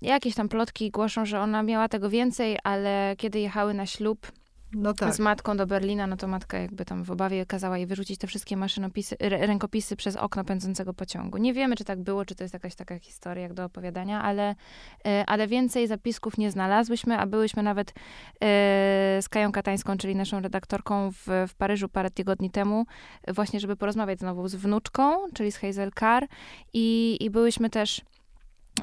[0.02, 4.32] Yy, jakieś tam plotki głoszą, że ona miała tego więcej, ale kiedy jechały na ślub
[4.74, 5.14] No tak.
[5.14, 8.28] z matką do Berlina, no to matka jakby tam w obawie kazała jej wyrzucić te
[8.28, 11.38] wszystkie maszynopisy, rękopisy przez okno pędzącego pociągu.
[11.38, 14.56] Nie wiemy, czy tak było, czy to jest jakaś taka historia jak do opowiadania, ale,
[15.06, 18.48] yy, ale więcej zapisków nie znalazłyśmy, a byłyśmy nawet yy,
[19.22, 22.86] z Kają Katańską, czyli naszą redaktorką w, w Paryżu parę tygodni temu,
[23.28, 26.28] właśnie żeby porozmawiać znowu z wnuczką, czyli z Hazel Carr
[26.74, 28.04] i, i byłyśmy też e,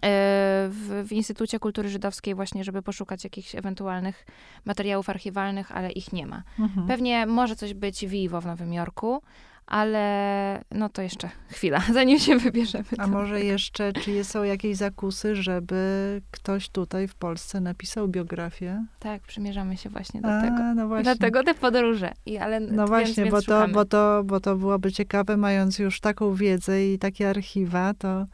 [0.03, 4.27] w, w Instytucie Kultury Żydowskiej właśnie, żeby poszukać jakichś ewentualnych
[4.65, 6.43] materiałów archiwalnych, ale ich nie ma.
[6.59, 6.87] Mhm.
[6.87, 9.23] Pewnie może coś być w Iwo w Nowym Jorku,
[9.69, 12.85] ale no to jeszcze chwila, zanim się wybierzemy.
[12.99, 18.85] A może jeszcze, czy są jakieś zakusy, żeby ktoś tutaj w Polsce napisał biografię?
[18.99, 20.75] Tak, przymierzamy się właśnie do A, tego.
[20.75, 21.05] no właśnie.
[21.05, 22.13] Dlatego te podróże.
[22.27, 25.79] I, ale, No więc, właśnie, więc bo, to, bo, to, bo to byłoby ciekawe, mając
[25.79, 28.27] już taką wiedzę i takie archiwa, to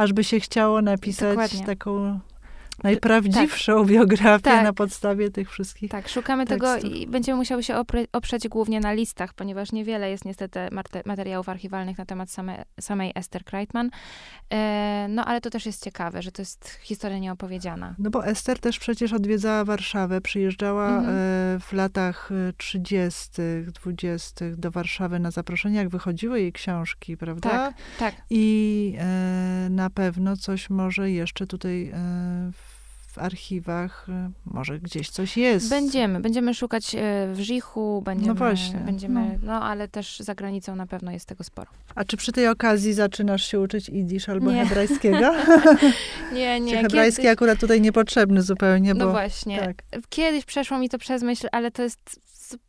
[0.00, 1.66] aż by się chciało napisać Dokładnie.
[1.66, 2.20] taką
[2.84, 3.86] najprawdziwszą tak.
[3.86, 4.64] biografię tak.
[4.64, 6.82] na podstawie tych wszystkich Tak, szukamy tekstów.
[6.82, 7.76] tego i będziemy musiały się
[8.12, 10.60] oprzeć głównie na listach, ponieważ niewiele jest niestety
[11.04, 13.90] materiałów archiwalnych na temat same, samej Esther Kreitman.
[14.52, 17.94] E, no ale to też jest ciekawe, że to jest historia nieopowiedziana.
[17.98, 21.08] No bo Esther też przecież odwiedzała Warszawę, przyjeżdżała mhm.
[21.08, 23.30] e, w latach 30.,
[23.82, 24.44] 20.
[24.56, 27.50] do Warszawy na zaproszenie, jak wychodziły jej książki, prawda?
[27.50, 28.14] Tak, tak.
[28.30, 32.52] I e, na pewno coś może jeszcze tutaj e,
[33.10, 35.68] w archiwach, e, może gdzieś coś jest.
[35.68, 36.98] Będziemy, będziemy szukać e,
[37.34, 39.52] w Żichu, będziemy, no właśnie, będziemy, no.
[39.52, 39.62] no.
[39.62, 41.70] ale też za granicą na pewno jest tego sporo.
[41.94, 44.64] A czy przy tej okazji zaczynasz się uczyć idisz albo nie.
[44.64, 45.32] hebrajskiego?
[46.34, 46.72] nie, nie.
[46.72, 47.32] Czy hebrajski Kiedyś...
[47.32, 49.06] akurat tutaj niepotrzebny zupełnie, no bo...
[49.06, 49.58] No właśnie.
[49.58, 49.82] Tak.
[50.08, 52.20] Kiedyś przeszło mi to przez myśl, ale to jest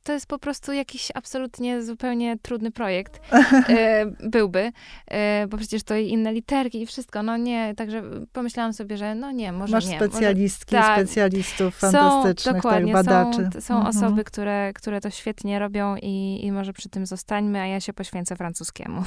[0.04, 4.72] to jest po prostu jakiś absolutnie zupełnie trudny projekt e, byłby,
[5.08, 9.15] e, bo przecież to i inne literki i wszystko, no nie, także pomyślałam sobie, że
[9.15, 9.96] no nie, może Masz nie.
[9.96, 13.50] specjalistki, może, tak, specjalistów fantastycznych, tak, dokładnie, tak, badaczy.
[13.54, 13.98] Są, są mhm.
[13.98, 17.94] osoby, które, które to świetnie robią i, i może przy tym zostańmy, a ja się
[17.94, 19.04] poświęcę francuskiemu.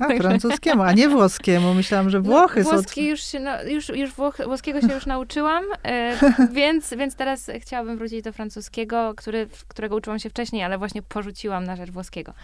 [0.00, 1.74] A, francuskiemu, a nie włoskiemu.
[1.74, 3.06] Myślałam, że Włochy no, włoski są...
[3.06, 6.16] już, się, no, już, już Włoch, włoskiego się już nauczyłam, e,
[6.52, 11.64] więc, więc teraz chciałabym wrócić do francuskiego, który, którego uczyłam się wcześniej, ale właśnie porzuciłam
[11.64, 12.34] na rzecz włoskiego.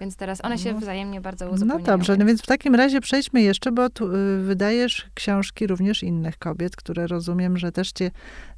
[0.00, 0.80] Więc teraz one się no.
[0.80, 1.80] wzajemnie bardzo no uzupełniają.
[1.80, 6.02] No dobrze, no więc w takim razie przejdźmy jeszcze, bo tu y, wydajesz książki również
[6.02, 8.10] innych kobiet, które rozumiem, że też cię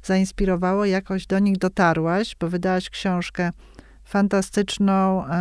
[0.03, 3.51] zainspirowało, jakoś do nich dotarłaś, bo wydałaś książkę
[4.03, 5.31] fantastyczną e,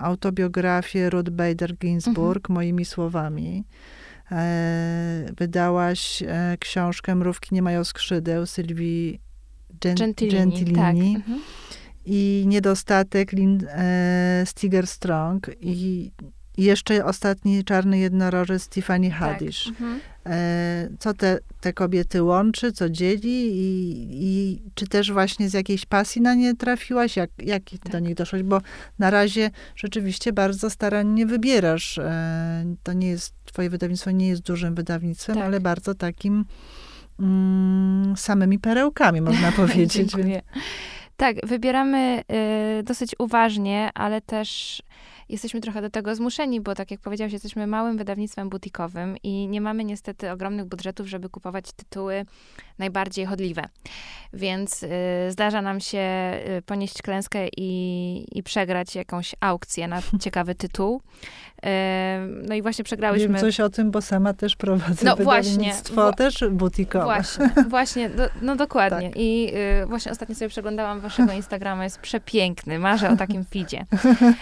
[0.00, 2.54] autobiografię Ruth Bader Ginsburg, mhm.
[2.54, 3.64] moimi słowami.
[4.32, 9.20] E, wydałaś e, książkę Mrówki nie mają skrzydeł Sylwii
[9.80, 10.38] Gentilini.
[10.38, 11.14] Gentilini.
[11.14, 11.26] Tak.
[11.26, 11.40] Mhm
[12.06, 16.10] i niedostatek Lin, e, Stiger Strong i
[16.58, 19.64] jeszcze ostatni czarny jednorożec tak, Haddish.
[19.64, 19.72] Tak.
[19.72, 20.00] Mhm.
[20.26, 25.86] E, co te, te kobiety łączy, co dzieli i, i czy też właśnie z jakiejś
[25.86, 27.16] pasji na nie trafiłaś?
[27.16, 27.92] Jak, jak tak.
[27.92, 28.42] do nich doszłaś?
[28.42, 28.60] Bo
[28.98, 31.98] na razie rzeczywiście bardzo starannie wybierasz.
[31.98, 35.44] E, to nie jest, twoje wydawnictwo nie jest dużym wydawnictwem, tak.
[35.44, 36.44] ale bardzo takim
[37.20, 40.10] mm, samymi perełkami, można powiedzieć.
[40.10, 40.42] Dziękuję.
[41.16, 42.22] Tak, wybieramy
[42.80, 44.82] y, dosyć uważnie, ale też
[45.28, 49.60] jesteśmy trochę do tego zmuszeni, bo tak jak powiedziałeś, jesteśmy małym wydawnictwem butikowym i nie
[49.60, 52.24] mamy niestety ogromnych budżetów, żeby kupować tytuły
[52.78, 53.62] najbardziej chodliwe.
[54.32, 54.88] Więc y,
[55.28, 55.98] zdarza nam się
[56.58, 61.00] y, ponieść klęskę i, i przegrać jakąś aukcję na ciekawy tytuł.
[61.56, 61.68] Y,
[62.48, 63.28] no i właśnie przegrałyśmy.
[63.28, 67.04] Wiem coś o tym, bo sama też prowadzę no wydawnictwo, właśnie, też butikowe.
[67.04, 69.08] Właśnie, właśnie, do, no dokładnie.
[69.08, 69.18] Tak.
[69.20, 73.86] I y, właśnie ostatnio sobie przeglądałam waszego Instagrama, jest przepiękny, marzę o takim feedzie.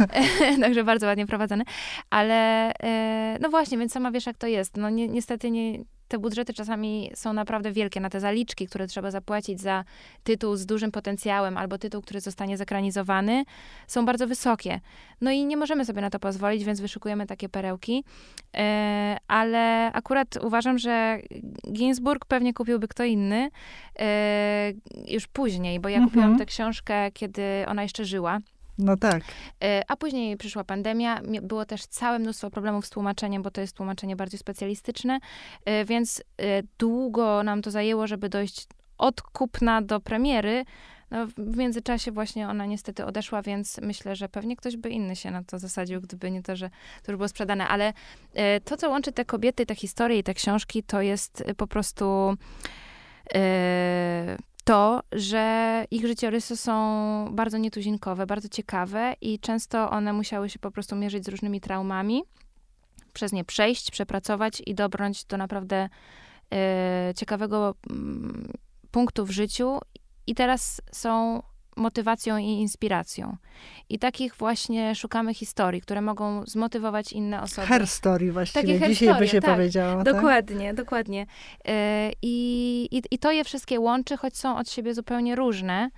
[0.63, 1.65] Także bardzo ładnie prowadzony.
[2.11, 4.77] Ale y, no właśnie, więc sama wiesz, jak to jest.
[4.77, 9.11] No ni niestety nie, te budżety czasami są naprawdę wielkie na te zaliczki, które trzeba
[9.11, 9.85] zapłacić za
[10.25, 13.45] tytuł z dużym potencjałem albo tytuł, który zostanie zekranizowany,
[13.87, 14.81] są bardzo wysokie.
[15.21, 18.05] No i nie możemy sobie na to pozwolić, więc wyszukujemy takie perełki.
[18.57, 21.19] E, ale akurat uważam, że
[21.73, 23.51] Ginsburg pewnie kupiłby kto inny
[23.99, 24.73] e,
[25.09, 26.11] już później, bo ja mhm.
[26.11, 28.39] kupiłam tę książkę, kiedy ona jeszcze żyła.
[28.79, 29.23] No tak.
[29.65, 33.77] E, a później przyszła pandemia, było też całe mnóstwo problemów z tłumaczeniem, bo to jest
[33.77, 35.19] tłumaczenie bardziej specjalistyczne,
[35.65, 38.67] e, więc e, długo nam to zajęło, żeby dojść
[38.99, 40.65] od kupna do premiery.
[41.11, 45.31] No, w międzyczasie właśnie ona niestety odeszła, więc myślę, że pewnie ktoś by inny się
[45.31, 46.71] na to zasadził, gdyby nie to, że
[47.03, 47.69] to już było sprzedane.
[47.69, 47.93] Ale
[48.65, 52.37] to, co łączy te kobiety, te historie i te książki, to jest po prostu
[54.65, 56.75] to, że ich życiorysy są
[57.33, 62.23] bardzo nietuzinkowe, bardzo ciekawe i często one musiały się po prostu mierzyć z różnymi traumami,
[63.13, 65.89] przez nie przejść, przepracować i dobrnąć do naprawdę
[66.53, 68.53] e, ciekawego mm,
[68.91, 69.79] punktu w życiu.
[70.27, 71.43] I teraz są
[71.77, 73.37] motywacją i inspiracją.
[73.89, 77.67] I takich właśnie szukamy historii, które mogą zmotywować inne osoby.
[77.67, 80.03] Her story właściwie, Takie dzisiaj by się tak, powiedziało.
[80.03, 80.77] Dokładnie, tak?
[80.77, 81.27] dokładnie.
[81.65, 85.91] E, I, i, I to je wszystkie łączy, choć są od siebie zupełnie różne.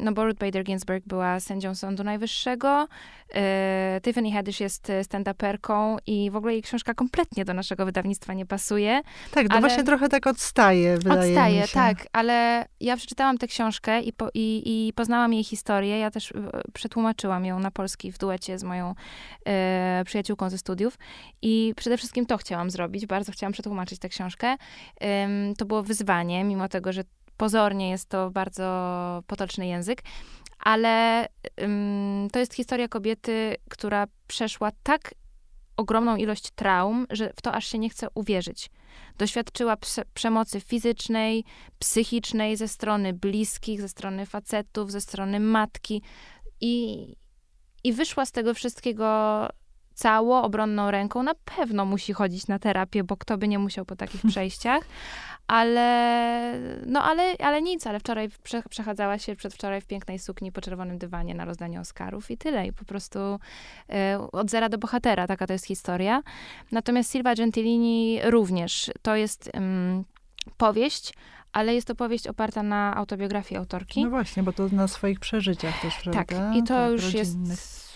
[0.00, 2.88] No bo Ruth Bader Ginsburg była sędzią Sądu Najwyższego,
[3.34, 8.46] e, Tiffany Haddish jest stand-uperką i w ogóle jej książka kompletnie do naszego wydawnictwa nie
[8.46, 9.00] pasuje.
[9.30, 11.74] Tak, to właśnie trochę tak odstaje, wydaje odstaje, mi się.
[11.74, 15.98] tak, ale ja przeczytałam tę książkę i, po, i, i poznałam jej historię.
[15.98, 16.34] Ja też e,
[16.72, 18.94] przetłumaczyłam ją na polski w duecie z moją
[19.46, 20.98] e, przyjaciółką ze studiów
[21.42, 23.06] i przede wszystkim to chciałam zrobić.
[23.06, 24.56] Bardzo chciałam przetłumaczyć tę książkę.
[25.00, 27.02] E, to było wyzwanie, mimo tego, że
[27.36, 30.02] pozornie jest to bardzo potoczny język,
[30.58, 31.26] ale
[32.32, 35.14] to jest historia kobiety, która przeszła tak
[35.76, 38.70] ogromną ilość traum, że w to aż się nie chce uwierzyć.
[39.18, 39.76] Doświadczyła
[40.14, 41.44] przemocy fizycznej,
[41.78, 46.02] psychicznej ze strony bliskich, ze strony facetów, ze strony matki
[46.60, 47.06] i,
[47.84, 49.48] i wyszła z tego wszystkiego
[49.94, 51.22] cało obronną ręką.
[51.22, 54.84] Na pewno musi chodzić na terapię, bo kto by nie musiał po takich przejściach.
[55.48, 60.60] Ale, no ale, ale nic, ale wczoraj prze, przechadzała się przedwczoraj w pięknej sukni po
[60.60, 62.66] czerwonym dywanie na rozdaniu Oscarów i tyle.
[62.66, 63.18] I po prostu
[63.90, 66.22] e, od zera do bohatera, taka to jest historia.
[66.72, 68.90] Natomiast Silva Gentilini również.
[69.02, 70.04] To jest um,
[70.56, 71.14] powieść,
[71.52, 74.04] ale jest to powieść oparta na autobiografii autorki.
[74.04, 76.24] No właśnie, bo to na swoich przeżyciach też, prawda?
[76.24, 77.48] Tak, i to tak, już rodzinnych.
[77.48, 77.86] jest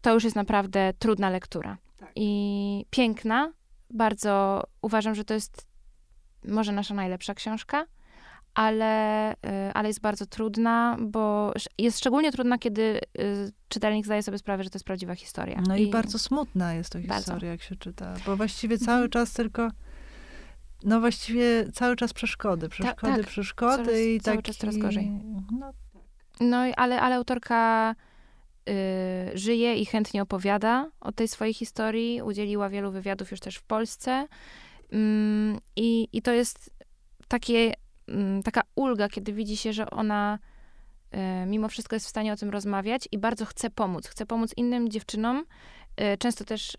[0.00, 1.78] to już jest naprawdę trudna lektura.
[1.98, 2.12] Tak.
[2.16, 3.52] I piękna,
[3.90, 5.67] bardzo uważam, że to jest
[6.44, 7.86] może nasza najlepsza książka,
[8.54, 9.36] ale, y,
[9.74, 14.70] ale jest bardzo trudna, bo jest szczególnie trudna, kiedy y, czytelnik zdaje sobie sprawę, że
[14.70, 15.62] to jest prawdziwa historia.
[15.66, 17.46] No i, i bardzo smutna jest to historia, bardzo.
[17.46, 18.86] jak się czyta, bo właściwie mhm.
[18.86, 19.68] cały czas tylko
[20.84, 24.46] no właściwie cały czas przeszkody, przeszkody, tak, przeszkody coraz, i cały taki...
[24.46, 25.10] czas coraz gorzej.
[25.58, 25.72] No,
[26.40, 27.94] no ale, ale autorka
[28.68, 32.22] y, żyje i chętnie opowiada o tej swojej historii.
[32.22, 34.26] Udzieliła wielu wywiadów już też w Polsce.
[34.92, 36.70] Mm, i, I to jest
[37.28, 37.72] takie,
[38.08, 40.38] mm, taka ulga, kiedy widzi się, że ona
[41.14, 44.06] y, mimo wszystko jest w stanie o tym rozmawiać i bardzo chce pomóc.
[44.06, 45.44] Chce pomóc innym dziewczynom.
[46.00, 46.76] Y, często też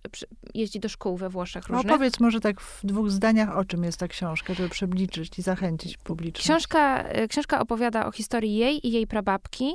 [0.54, 1.91] jeździ do szkół we Włoszech no, różnych.
[1.91, 5.41] No powiedz może tak w dwóch zdaniach, o czym jest ta książka, żeby przybliżyć i
[5.41, 6.48] zachęcić publiczność.
[6.48, 9.74] Książka, y, książka opowiada o historii jej i jej prababki,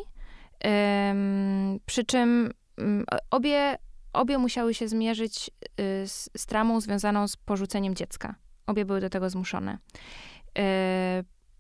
[1.87, 3.79] przy czym mm, obie,
[4.14, 5.50] obie musiały się zmierzyć
[5.81, 8.35] y, z, z tramą związaną z porzuceniem dziecka.
[8.66, 9.79] Obie były do tego zmuszone.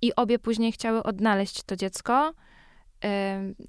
[0.02, 2.34] I obie później chciały odnaleźć to dziecko.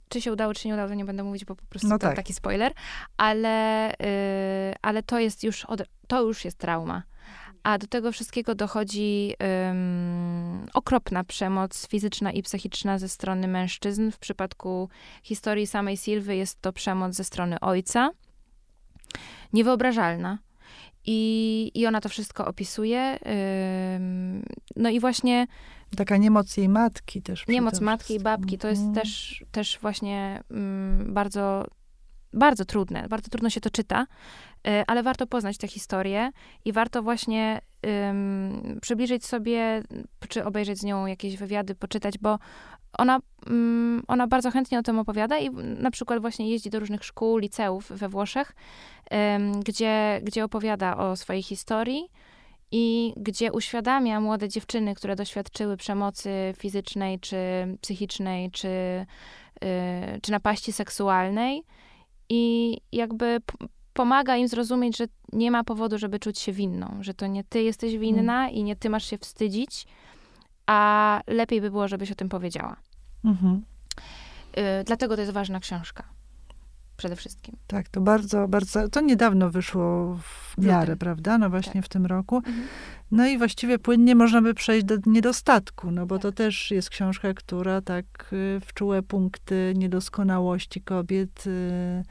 [0.10, 2.08] Czy się udało, czy nie udało, to nie będę mówić, bo po prostu no to
[2.08, 2.16] tak.
[2.16, 2.74] taki spoiler.
[3.18, 3.96] Ale, y,
[4.82, 7.04] ale to jest już, od, to już jest trauma.
[7.64, 14.12] A do tego wszystkiego dochodzi um, okropna przemoc fizyczna i psychiczna ze strony mężczyzn.
[14.12, 14.90] W przypadku
[15.24, 18.10] historii samej Silwy jest to przemoc ze strony ojca.
[19.54, 20.38] Niewyobrażalna.
[21.08, 23.20] I, I ona to wszystko opisuje.
[24.76, 25.48] No i właśnie.
[25.98, 27.48] Taka niemoc jej matki też.
[27.48, 28.58] Niemoc matki i babki.
[28.58, 28.94] To jest mm.
[28.94, 31.66] też, też właśnie um, bardzo
[32.36, 34.08] bardzo trudne, bardzo trudno się to czyta,
[34.68, 36.32] y, ale warto poznać tę historię
[36.66, 37.62] i warto właśnie
[38.82, 39.84] przybliżyć sobie,
[40.30, 42.40] czy obejrzeć z nią jakieś wywiady, poczytać, bo
[42.98, 47.04] ona, um, ona bardzo chętnie o tym opowiada i na przykład właśnie jeździ do różnych
[47.04, 48.56] szkół, liceów we Włoszech,
[49.66, 52.10] gdzie, gdzie opowiada o swojej historii
[52.72, 57.38] i gdzie uświadamia młode dziewczyny, które doświadczyły przemocy fizycznej, czy
[57.82, 58.68] psychicznej, czy,
[59.62, 59.68] yy,
[60.22, 61.64] czy napaści seksualnej,
[62.30, 63.42] i jakby
[63.94, 67.64] pomaga im zrozumieć, że nie ma powodu, żeby czuć się winną, że to nie ty
[67.64, 68.56] jesteś winna mm.
[68.56, 69.86] i nie ty masz się wstydzić,
[70.68, 72.76] a lepiej by było, żebyś o tym powiedziała.
[73.26, 73.60] Mm-hmm.
[74.58, 76.04] Y, dlatego to jest ważna książka.
[76.98, 77.56] Przede wszystkim.
[77.68, 81.38] Tak, to bardzo, bardzo, to niedawno wyszło w miarę, prawda?
[81.38, 81.86] No właśnie tak.
[81.86, 82.36] w tym roku.
[82.36, 82.68] Mhm.
[83.12, 86.22] No i właściwie płynnie można by przejść do niedostatku, no bo tak.
[86.22, 92.04] to też jest książka, która tak y, w czułe punkty niedoskonałości kobiet y,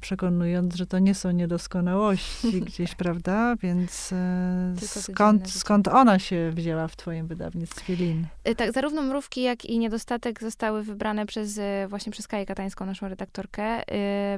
[0.00, 3.56] przekonując, że to nie są niedoskonałości gdzieś, prawda?
[3.62, 8.26] Więc e, skąd, skąd ona się wzięła w twoim wydawnictwie Lin?
[8.44, 13.08] E, tak, zarówno Mrówki, jak i Niedostatek zostały wybrane przez, właśnie przez Kaję Katańską, naszą
[13.08, 13.82] redaktorkę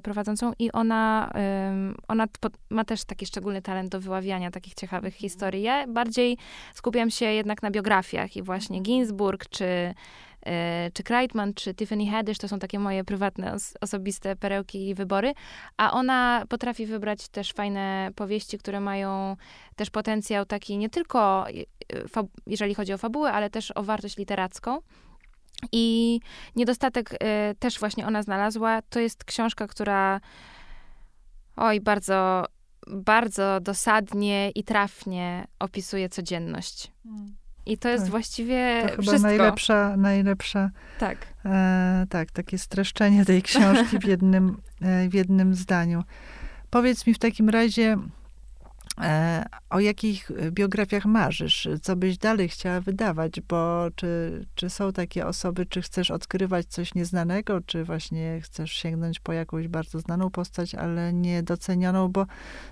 [0.02, 1.32] prowadzącą i ona,
[2.08, 2.26] ona
[2.70, 5.20] ma też taki szczególny talent do wyławiania takich ciekawych mhm.
[5.20, 5.62] historii.
[5.62, 6.38] Ja bardziej
[6.74, 8.84] skupiam się jednak na biografiach i właśnie mhm.
[8.84, 9.94] Ginsburg, czy E,
[10.92, 15.32] czy Kreitman, czy Tiffany Haddish, to są takie moje prywatne, os osobiste perełki i wybory,
[15.76, 19.36] a ona potrafi wybrać też fajne powieści, które mają
[19.76, 21.52] też potencjał taki nie tylko, e,
[22.46, 24.78] jeżeli chodzi o fabułę, ale też o wartość literacką.
[25.72, 26.20] I
[26.56, 27.16] niedostatek y,
[27.58, 28.82] też właśnie ona znalazła.
[28.82, 30.20] To jest książka, która
[31.56, 32.44] oj, bardzo,
[32.86, 36.92] bardzo dosadnie i trafnie opisuje codzienność.
[37.02, 37.39] Hmm.
[37.70, 38.10] I to jest tak.
[38.10, 41.18] właściwie to chyba najlepsza, najlepsza tak.
[41.44, 46.04] E, tak, takie streszczenie tej książki w jednym, e, w jednym zdaniu.
[46.70, 47.96] Powiedz mi w takim razie,
[49.70, 51.68] o jakich biografiach marzysz?
[51.82, 53.40] Co byś dalej chciała wydawać?
[53.40, 59.20] Bo czy, czy są takie osoby, czy chcesz odkrywać coś nieznanego, czy właśnie chcesz sięgnąć
[59.20, 62.08] po jakąś bardzo znaną postać, ale niedocenioną?
[62.08, 62.26] Bo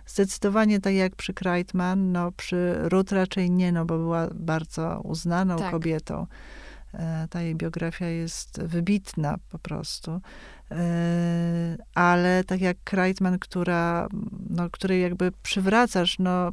[0.07, 5.57] zdecydowanie tak jak przy Kreitman, no przy Ruth raczej nie, no bo była bardzo uznaną
[5.57, 5.71] tak.
[5.71, 6.27] kobietą.
[6.95, 10.21] E, ta jej biografia jest wybitna po prostu.
[11.95, 14.09] Ale tak jak Kreitman, która,
[14.51, 16.51] no, której jakby przywracasz no,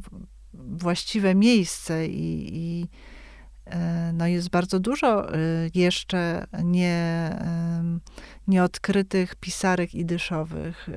[0.53, 2.87] właściwe miejsce i, i
[4.13, 5.27] no jest bardzo dużo
[5.75, 7.29] jeszcze nie,
[8.47, 10.89] nieodkrytych pisarek idyszowych,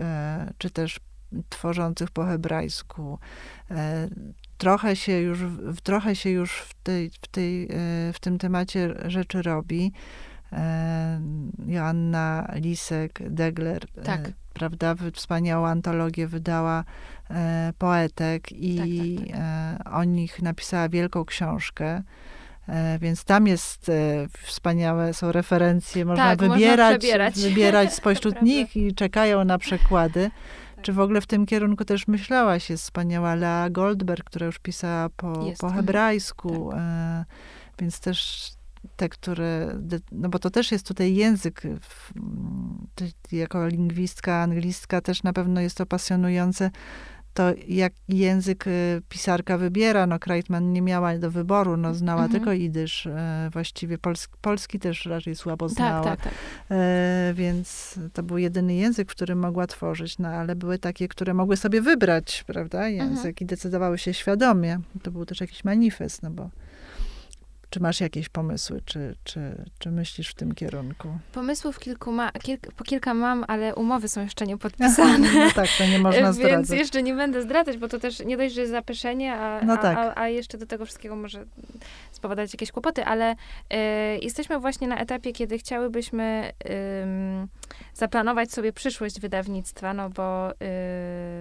[0.59, 1.01] czy też
[1.49, 3.19] tworzących po hebrajsku.
[4.59, 5.39] Trochę się już,
[5.83, 7.69] trochę się już w, tej, w, tej,
[8.13, 9.93] w tym temacie rzeczy robi.
[10.53, 11.21] E,
[11.67, 14.31] Joanna Lisek, Degler, tak.
[14.53, 16.85] prawda, wspaniałą antologię wydała
[17.79, 19.95] poetek i tak, tak, tak.
[19.95, 22.03] o nich napisała wielką książkę.
[23.01, 23.91] Więc tam jest
[24.43, 30.31] wspaniałe, są referencje, można tak, wybierać, można wybierać spośród nich i czekają na przekłady.
[30.83, 32.71] Czy w ogóle w tym kierunku też myślałaś?
[32.71, 36.81] Jest wspaniała Lea Goldberg, która już pisała po, po hebrajsku, tak.
[36.81, 37.25] e,
[37.79, 38.51] więc też
[38.97, 39.79] te, które,
[40.13, 41.63] no bo to też jest tutaj język,
[43.33, 46.71] jako lingwistka, anglistka też na pewno jest to pasjonujące
[47.39, 52.33] to jak język y, pisarka wybiera, no Kreitman nie miała do wyboru, no znała mhm.
[52.33, 56.35] tylko idysz, e, właściwie polski, polski też raczej słabo tak, znała, tak, tak, tak.
[56.71, 61.35] E, więc to był jedyny język, w którym mogła tworzyć, no ale były takie, które
[61.35, 63.35] mogły sobie wybrać, prawda, język mhm.
[63.41, 64.81] i decydowały się świadomie.
[65.03, 66.51] To był też jakiś manifest, no bo
[67.71, 71.09] czy masz jakieś pomysły, czy, czy, czy myślisz w tym kierunku?
[71.33, 75.33] Pomysłów kilku ma, kilk, po kilka mam, ale umowy są jeszcze nie podpisane.
[75.35, 76.53] no tak, to nie można zdradzać.
[76.53, 79.77] Więc jeszcze nie będę zdradzać, bo to też nie dość, że jest zapeszenie, a, no
[79.77, 79.99] tak.
[79.99, 81.45] a, a, jeszcze do tego wszystkiego może
[82.13, 83.37] spowodować jakieś kłopoty, ale y,
[84.23, 87.49] jesteśmy właśnie na etapie, kiedy chciałybyśmy y,
[87.95, 90.55] zaplanować sobie przyszłość wydawnictwa, no bo y,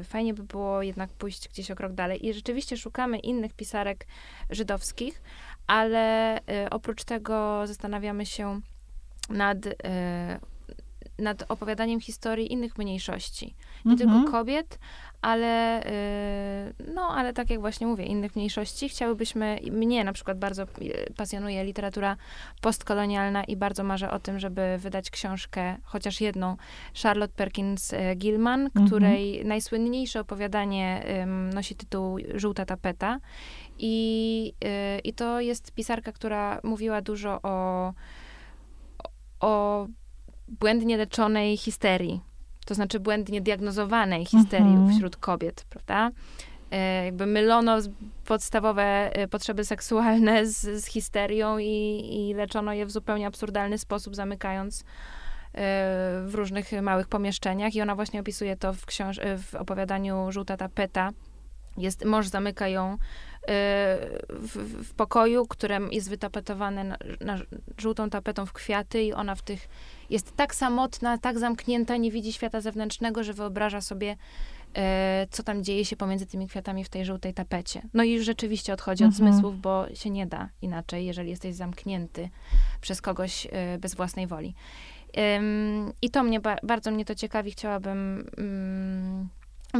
[0.03, 2.25] fajnie by było jednak pójść gdzieś o krok dalej.
[2.27, 4.05] I rzeczywiście szukamy innych pisarek
[4.49, 5.21] żydowskich,
[5.67, 8.61] ale y, oprócz tego zastanawiamy się
[9.29, 9.71] nad, y,
[11.19, 13.55] nad opowiadaniem historii innych mniejszości.
[13.85, 14.09] Nie mhm.
[14.09, 14.79] tylko kobiet,
[15.21, 18.89] ale y, no, ale tak jak właśnie mówię, innych mniejszości.
[18.89, 20.65] Chciałybyśmy, mnie na przykład bardzo
[21.17, 22.17] pasjonuje literatura
[22.61, 26.57] postkolonialna i bardzo marzę o tym, żeby wydać książkę, chociaż jedną,
[27.03, 28.87] Charlotte Perkins Gilman, mhm.
[28.87, 31.03] której najsłynniejsze opowiadanie
[31.53, 33.19] nosi tytuł Żółta tapeta.
[33.79, 37.93] I, yy, I to jest pisarka, która mówiła dużo o,
[39.39, 39.87] o
[40.47, 42.21] błędnie leczonej histerii.
[42.65, 44.95] To znaczy błędnie diagnozowanej histerii mhm.
[44.95, 46.11] wśród kobiet, prawda?
[46.71, 47.77] Yy, jakby mylono
[48.25, 54.15] podstawowe yy, potrzeby seksualne z, z histerią i, i leczono je w zupełnie absurdalny sposób,
[54.15, 54.83] zamykając
[56.25, 57.75] w różnych małych pomieszczeniach.
[57.75, 61.11] I ona właśnie opisuje to w, książ- w opowiadaniu Żółta tapeta.
[61.77, 62.97] Jest, mąż zamyka ją
[63.47, 67.37] w, w pokoju, którym jest wytapetowane na, na,
[67.77, 69.69] żółtą tapetą w kwiaty i ona w tych
[70.09, 74.15] jest tak samotna, tak zamknięta, nie widzi świata zewnętrznego, że wyobraża sobie,
[74.73, 77.81] e, co tam dzieje się pomiędzy tymi kwiatami w tej żółtej tapecie.
[77.93, 79.11] No i już rzeczywiście odchodzi mhm.
[79.11, 82.29] od zmysłów, bo się nie da inaczej, jeżeli jesteś zamknięty
[82.81, 84.55] przez kogoś e, bez własnej woli.
[86.01, 89.29] I to mnie, bardzo mnie to ciekawi, chciałabym mm,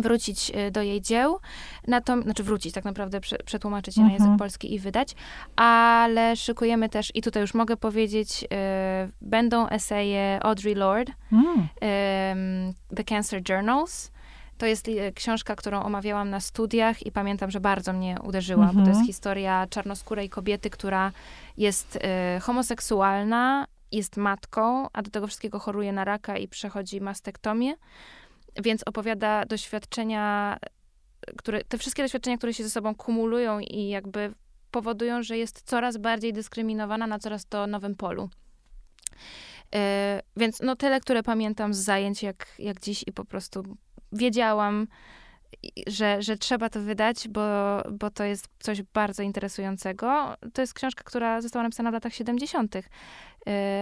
[0.02, 1.40] wrócić y, do jej dzieł,
[1.88, 4.40] na to, znaczy wrócić, tak naprawdę przetłumaczyć je na język mhm.
[4.40, 5.16] polski i wydać,
[5.56, 8.48] ale szykujemy też, i tutaj już mogę powiedzieć, y,
[9.22, 11.60] będą eseje Audrey Lorde, mm.
[11.60, 14.12] y, The Cancer Journals,
[14.58, 18.74] to jest y, książka, którą omawiałam na studiach i pamiętam, że bardzo mnie uderzyła, -hmm.
[18.74, 19.06] bo to jest mhm.
[19.08, 21.12] historia czarnoskórej kobiety, która
[21.58, 27.76] jest y, homoseksualna, jest matką, a do tego wszystkiego choruje na raka i przechodzi mastektomię.
[28.64, 30.58] Więc opowiada doświadczenia,
[31.38, 34.34] które, te wszystkie doświadczenia, które się ze sobą kumulują i jakby
[34.72, 38.30] powodują, że jest coraz bardziej dyskryminowana na coraz to nowym polu.
[39.74, 39.80] Yy,
[40.38, 43.64] więc no tyle, które pamiętam z zajęć jak, jak dziś i po prostu
[44.12, 44.88] wiedziałam,
[45.88, 47.42] że, że trzeba to wydać, bo,
[47.92, 50.36] bo to jest coś bardzo interesującego.
[50.54, 52.84] To jest książka, która została napisana w latach 70., y,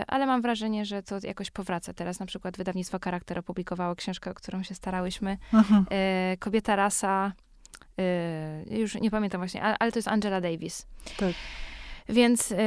[0.07, 1.93] ale mam wrażenie, że to jakoś powraca.
[1.93, 5.38] Teraz na przykład wydawnictwo Charakter opublikowało książkę, o którą się starałyśmy.
[5.53, 5.86] Mhm.
[6.34, 7.34] Y, Kobieta rasa,
[8.70, 10.88] y, już nie pamiętam właśnie, ale to jest Angela Davis.
[11.18, 11.34] Tak.
[12.10, 12.58] Więc, yy,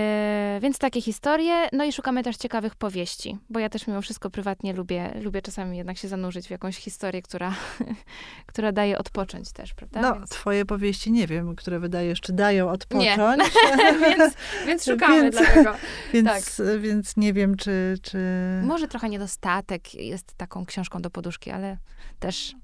[0.61, 1.68] więc takie historie.
[1.72, 5.76] No i szukamy też ciekawych powieści, bo ja też mimo wszystko prywatnie lubię, lubię czasami
[5.76, 7.55] jednak się zanurzyć w jakąś historię, która,
[8.47, 10.01] która daje odpocząć też, prawda?
[10.01, 10.30] No, więc...
[10.30, 13.05] twoje powieści nie wiem, które wydajesz, czy dają odpocząć.
[13.05, 14.01] Nie.
[14.09, 14.34] więc,
[14.66, 15.74] więc szukamy więc, dlatego.
[16.12, 16.66] Więc, tak.
[16.80, 18.18] więc nie wiem, czy, czy...
[18.62, 21.76] Może trochę niedostatek jest taką książką do poduszki, ale
[22.18, 22.55] też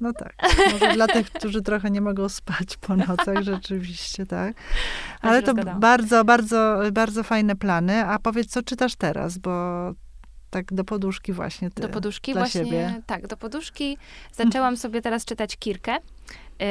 [0.00, 0.34] no tak.
[0.72, 4.56] Może dla tych, którzy trochę nie mogą spać po nocach, rzeczywiście, tak.
[5.20, 8.04] Ale to bardzo, bardzo, bardzo fajne plany.
[8.04, 9.52] A powiedz, co czytasz teraz, bo
[10.50, 11.70] tak do poduszki właśnie.
[11.70, 13.02] Ty, do poduszki dla właśnie, siebie.
[13.06, 13.98] tak, do poduszki
[14.32, 15.96] zaczęłam sobie teraz czytać Kirkę.
[16.60, 16.66] Yy,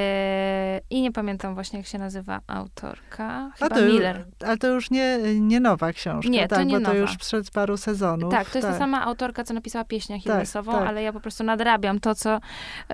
[0.89, 3.51] I nie pamiętam właśnie, jak się nazywa autorka.
[3.59, 4.25] Chyba to, Miller.
[4.45, 6.67] Ale to już nie, nie nowa książka, Nie, to tak?
[6.67, 6.91] nie bo nowa.
[6.91, 8.31] to już przed paru sezonów.
[8.31, 10.88] Tak, to jest ta sama autorka, co napisała pieśń Achillesową, tak.
[10.88, 12.39] ale ja po prostu nadrabiam to, co...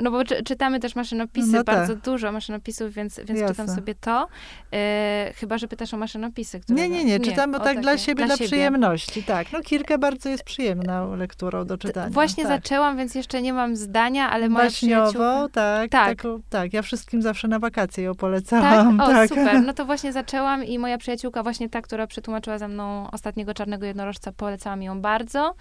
[0.01, 1.75] No bo czy, czytamy też maszynopisy, No tak.
[1.75, 4.27] bardzo dużo maszynopisów, więc, więc czytam sobie to.
[4.73, 6.79] E, chyba, że pytasz o maszynopisy, które...
[6.79, 9.23] Nie, nie, nie, czytamy o tak dla takie, siebie, dla, przyjemności.
[9.23, 12.09] Tak, no Kirkę bardzo jest przyjemną lekturą do czytania.
[12.09, 12.53] Właśnie tak.
[12.53, 15.49] zaczęłam, więc jeszcze nie mam zdania, ale moja Baśniowo, przyjaciółka...
[15.53, 16.17] tak, Tak.
[16.17, 16.73] Taką, tak.
[16.73, 18.19] Ja wszystkim zawsze na wakacje ją Tak?
[18.19, 19.01] polecałam.
[19.01, 19.29] O, tak.
[19.29, 19.61] super.
[19.61, 23.85] No to właśnie zaczęłam i moja przyjaciółka, właśnie ta, która przetłumaczyła ze mną ostatniego Czarnego
[23.85, 25.55] Jednorożca, polecała mi ją bardzo.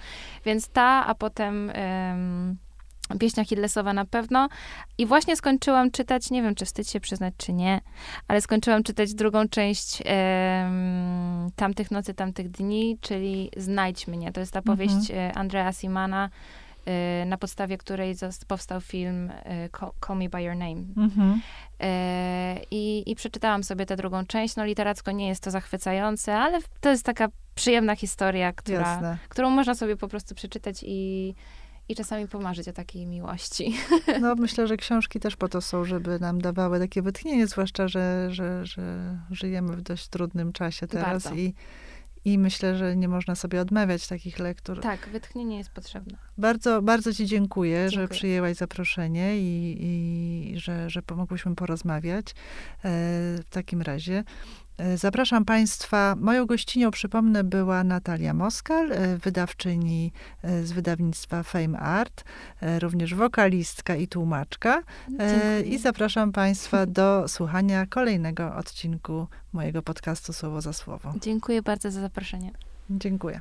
[0.45, 2.57] Więc ta, a potem em,
[3.19, 4.49] pieśnia Hillesowa na pewno.
[4.99, 7.81] I właśnie skończyłam czytać, nie wiem, czy wstyd się przyznać, czy nie,
[8.29, 14.33] ale skończyłam czytać drugą część em, Tamtych Nocy, Tamtych Dni, czyli Znajdź mnie.
[14.33, 16.31] To jest ta powieść e, Andrea Simana,
[17.27, 18.15] na podstawie której
[18.49, 19.69] powstał film e,
[20.07, 20.85] Call, Me By Your Name.
[20.97, 21.41] Mhm.
[21.81, 24.57] E, I, I przeczytałam sobie tę drugą część.
[24.57, 29.19] No literacko nie jest to zachwycające, ale to jest taka przyjemna historia, która, Jasne.
[29.29, 31.35] którą można sobie po prostu przeczytać i,
[31.89, 33.75] i czasami pomarzyć o takiej miłości.
[34.21, 38.29] No myślę, że książki też po to są, żeby nam dawały takie wytchnienie, zwłaszcza, że,
[38.31, 41.41] że, że żyjemy w dość trudnym czasie teraz Bardzo.
[41.41, 41.55] i,
[42.25, 44.81] i myślę, że nie można sobie odmawiać takich lektur.
[44.81, 46.19] tak, wytchnienie jest potrzebne.
[46.39, 48.09] Bardzo, bardzo Ci dziękuję, że Dziękuję.
[48.19, 52.35] przyjęłaś zaproszenie i, i że, że pomogłyśmy porozmawiać e,
[53.43, 54.25] w takim razie.
[54.95, 56.15] Zapraszam Państwa.
[56.21, 60.13] Moją gościnią, przypomnę, była Natalia Moskal, e, wydawczyni
[60.43, 62.25] e, z wydawnictwa Fame Art,
[62.61, 64.83] e, również wokalistka i tłumaczka.
[65.09, 65.61] Dziękuję.
[65.67, 71.13] I zapraszam Państwa do słuchania kolejnego odcinku mojego podcastu Słowo za Słowo.
[71.21, 72.51] Dziękuję bardzo za zaproszenie.
[72.91, 73.41] Dziękuję.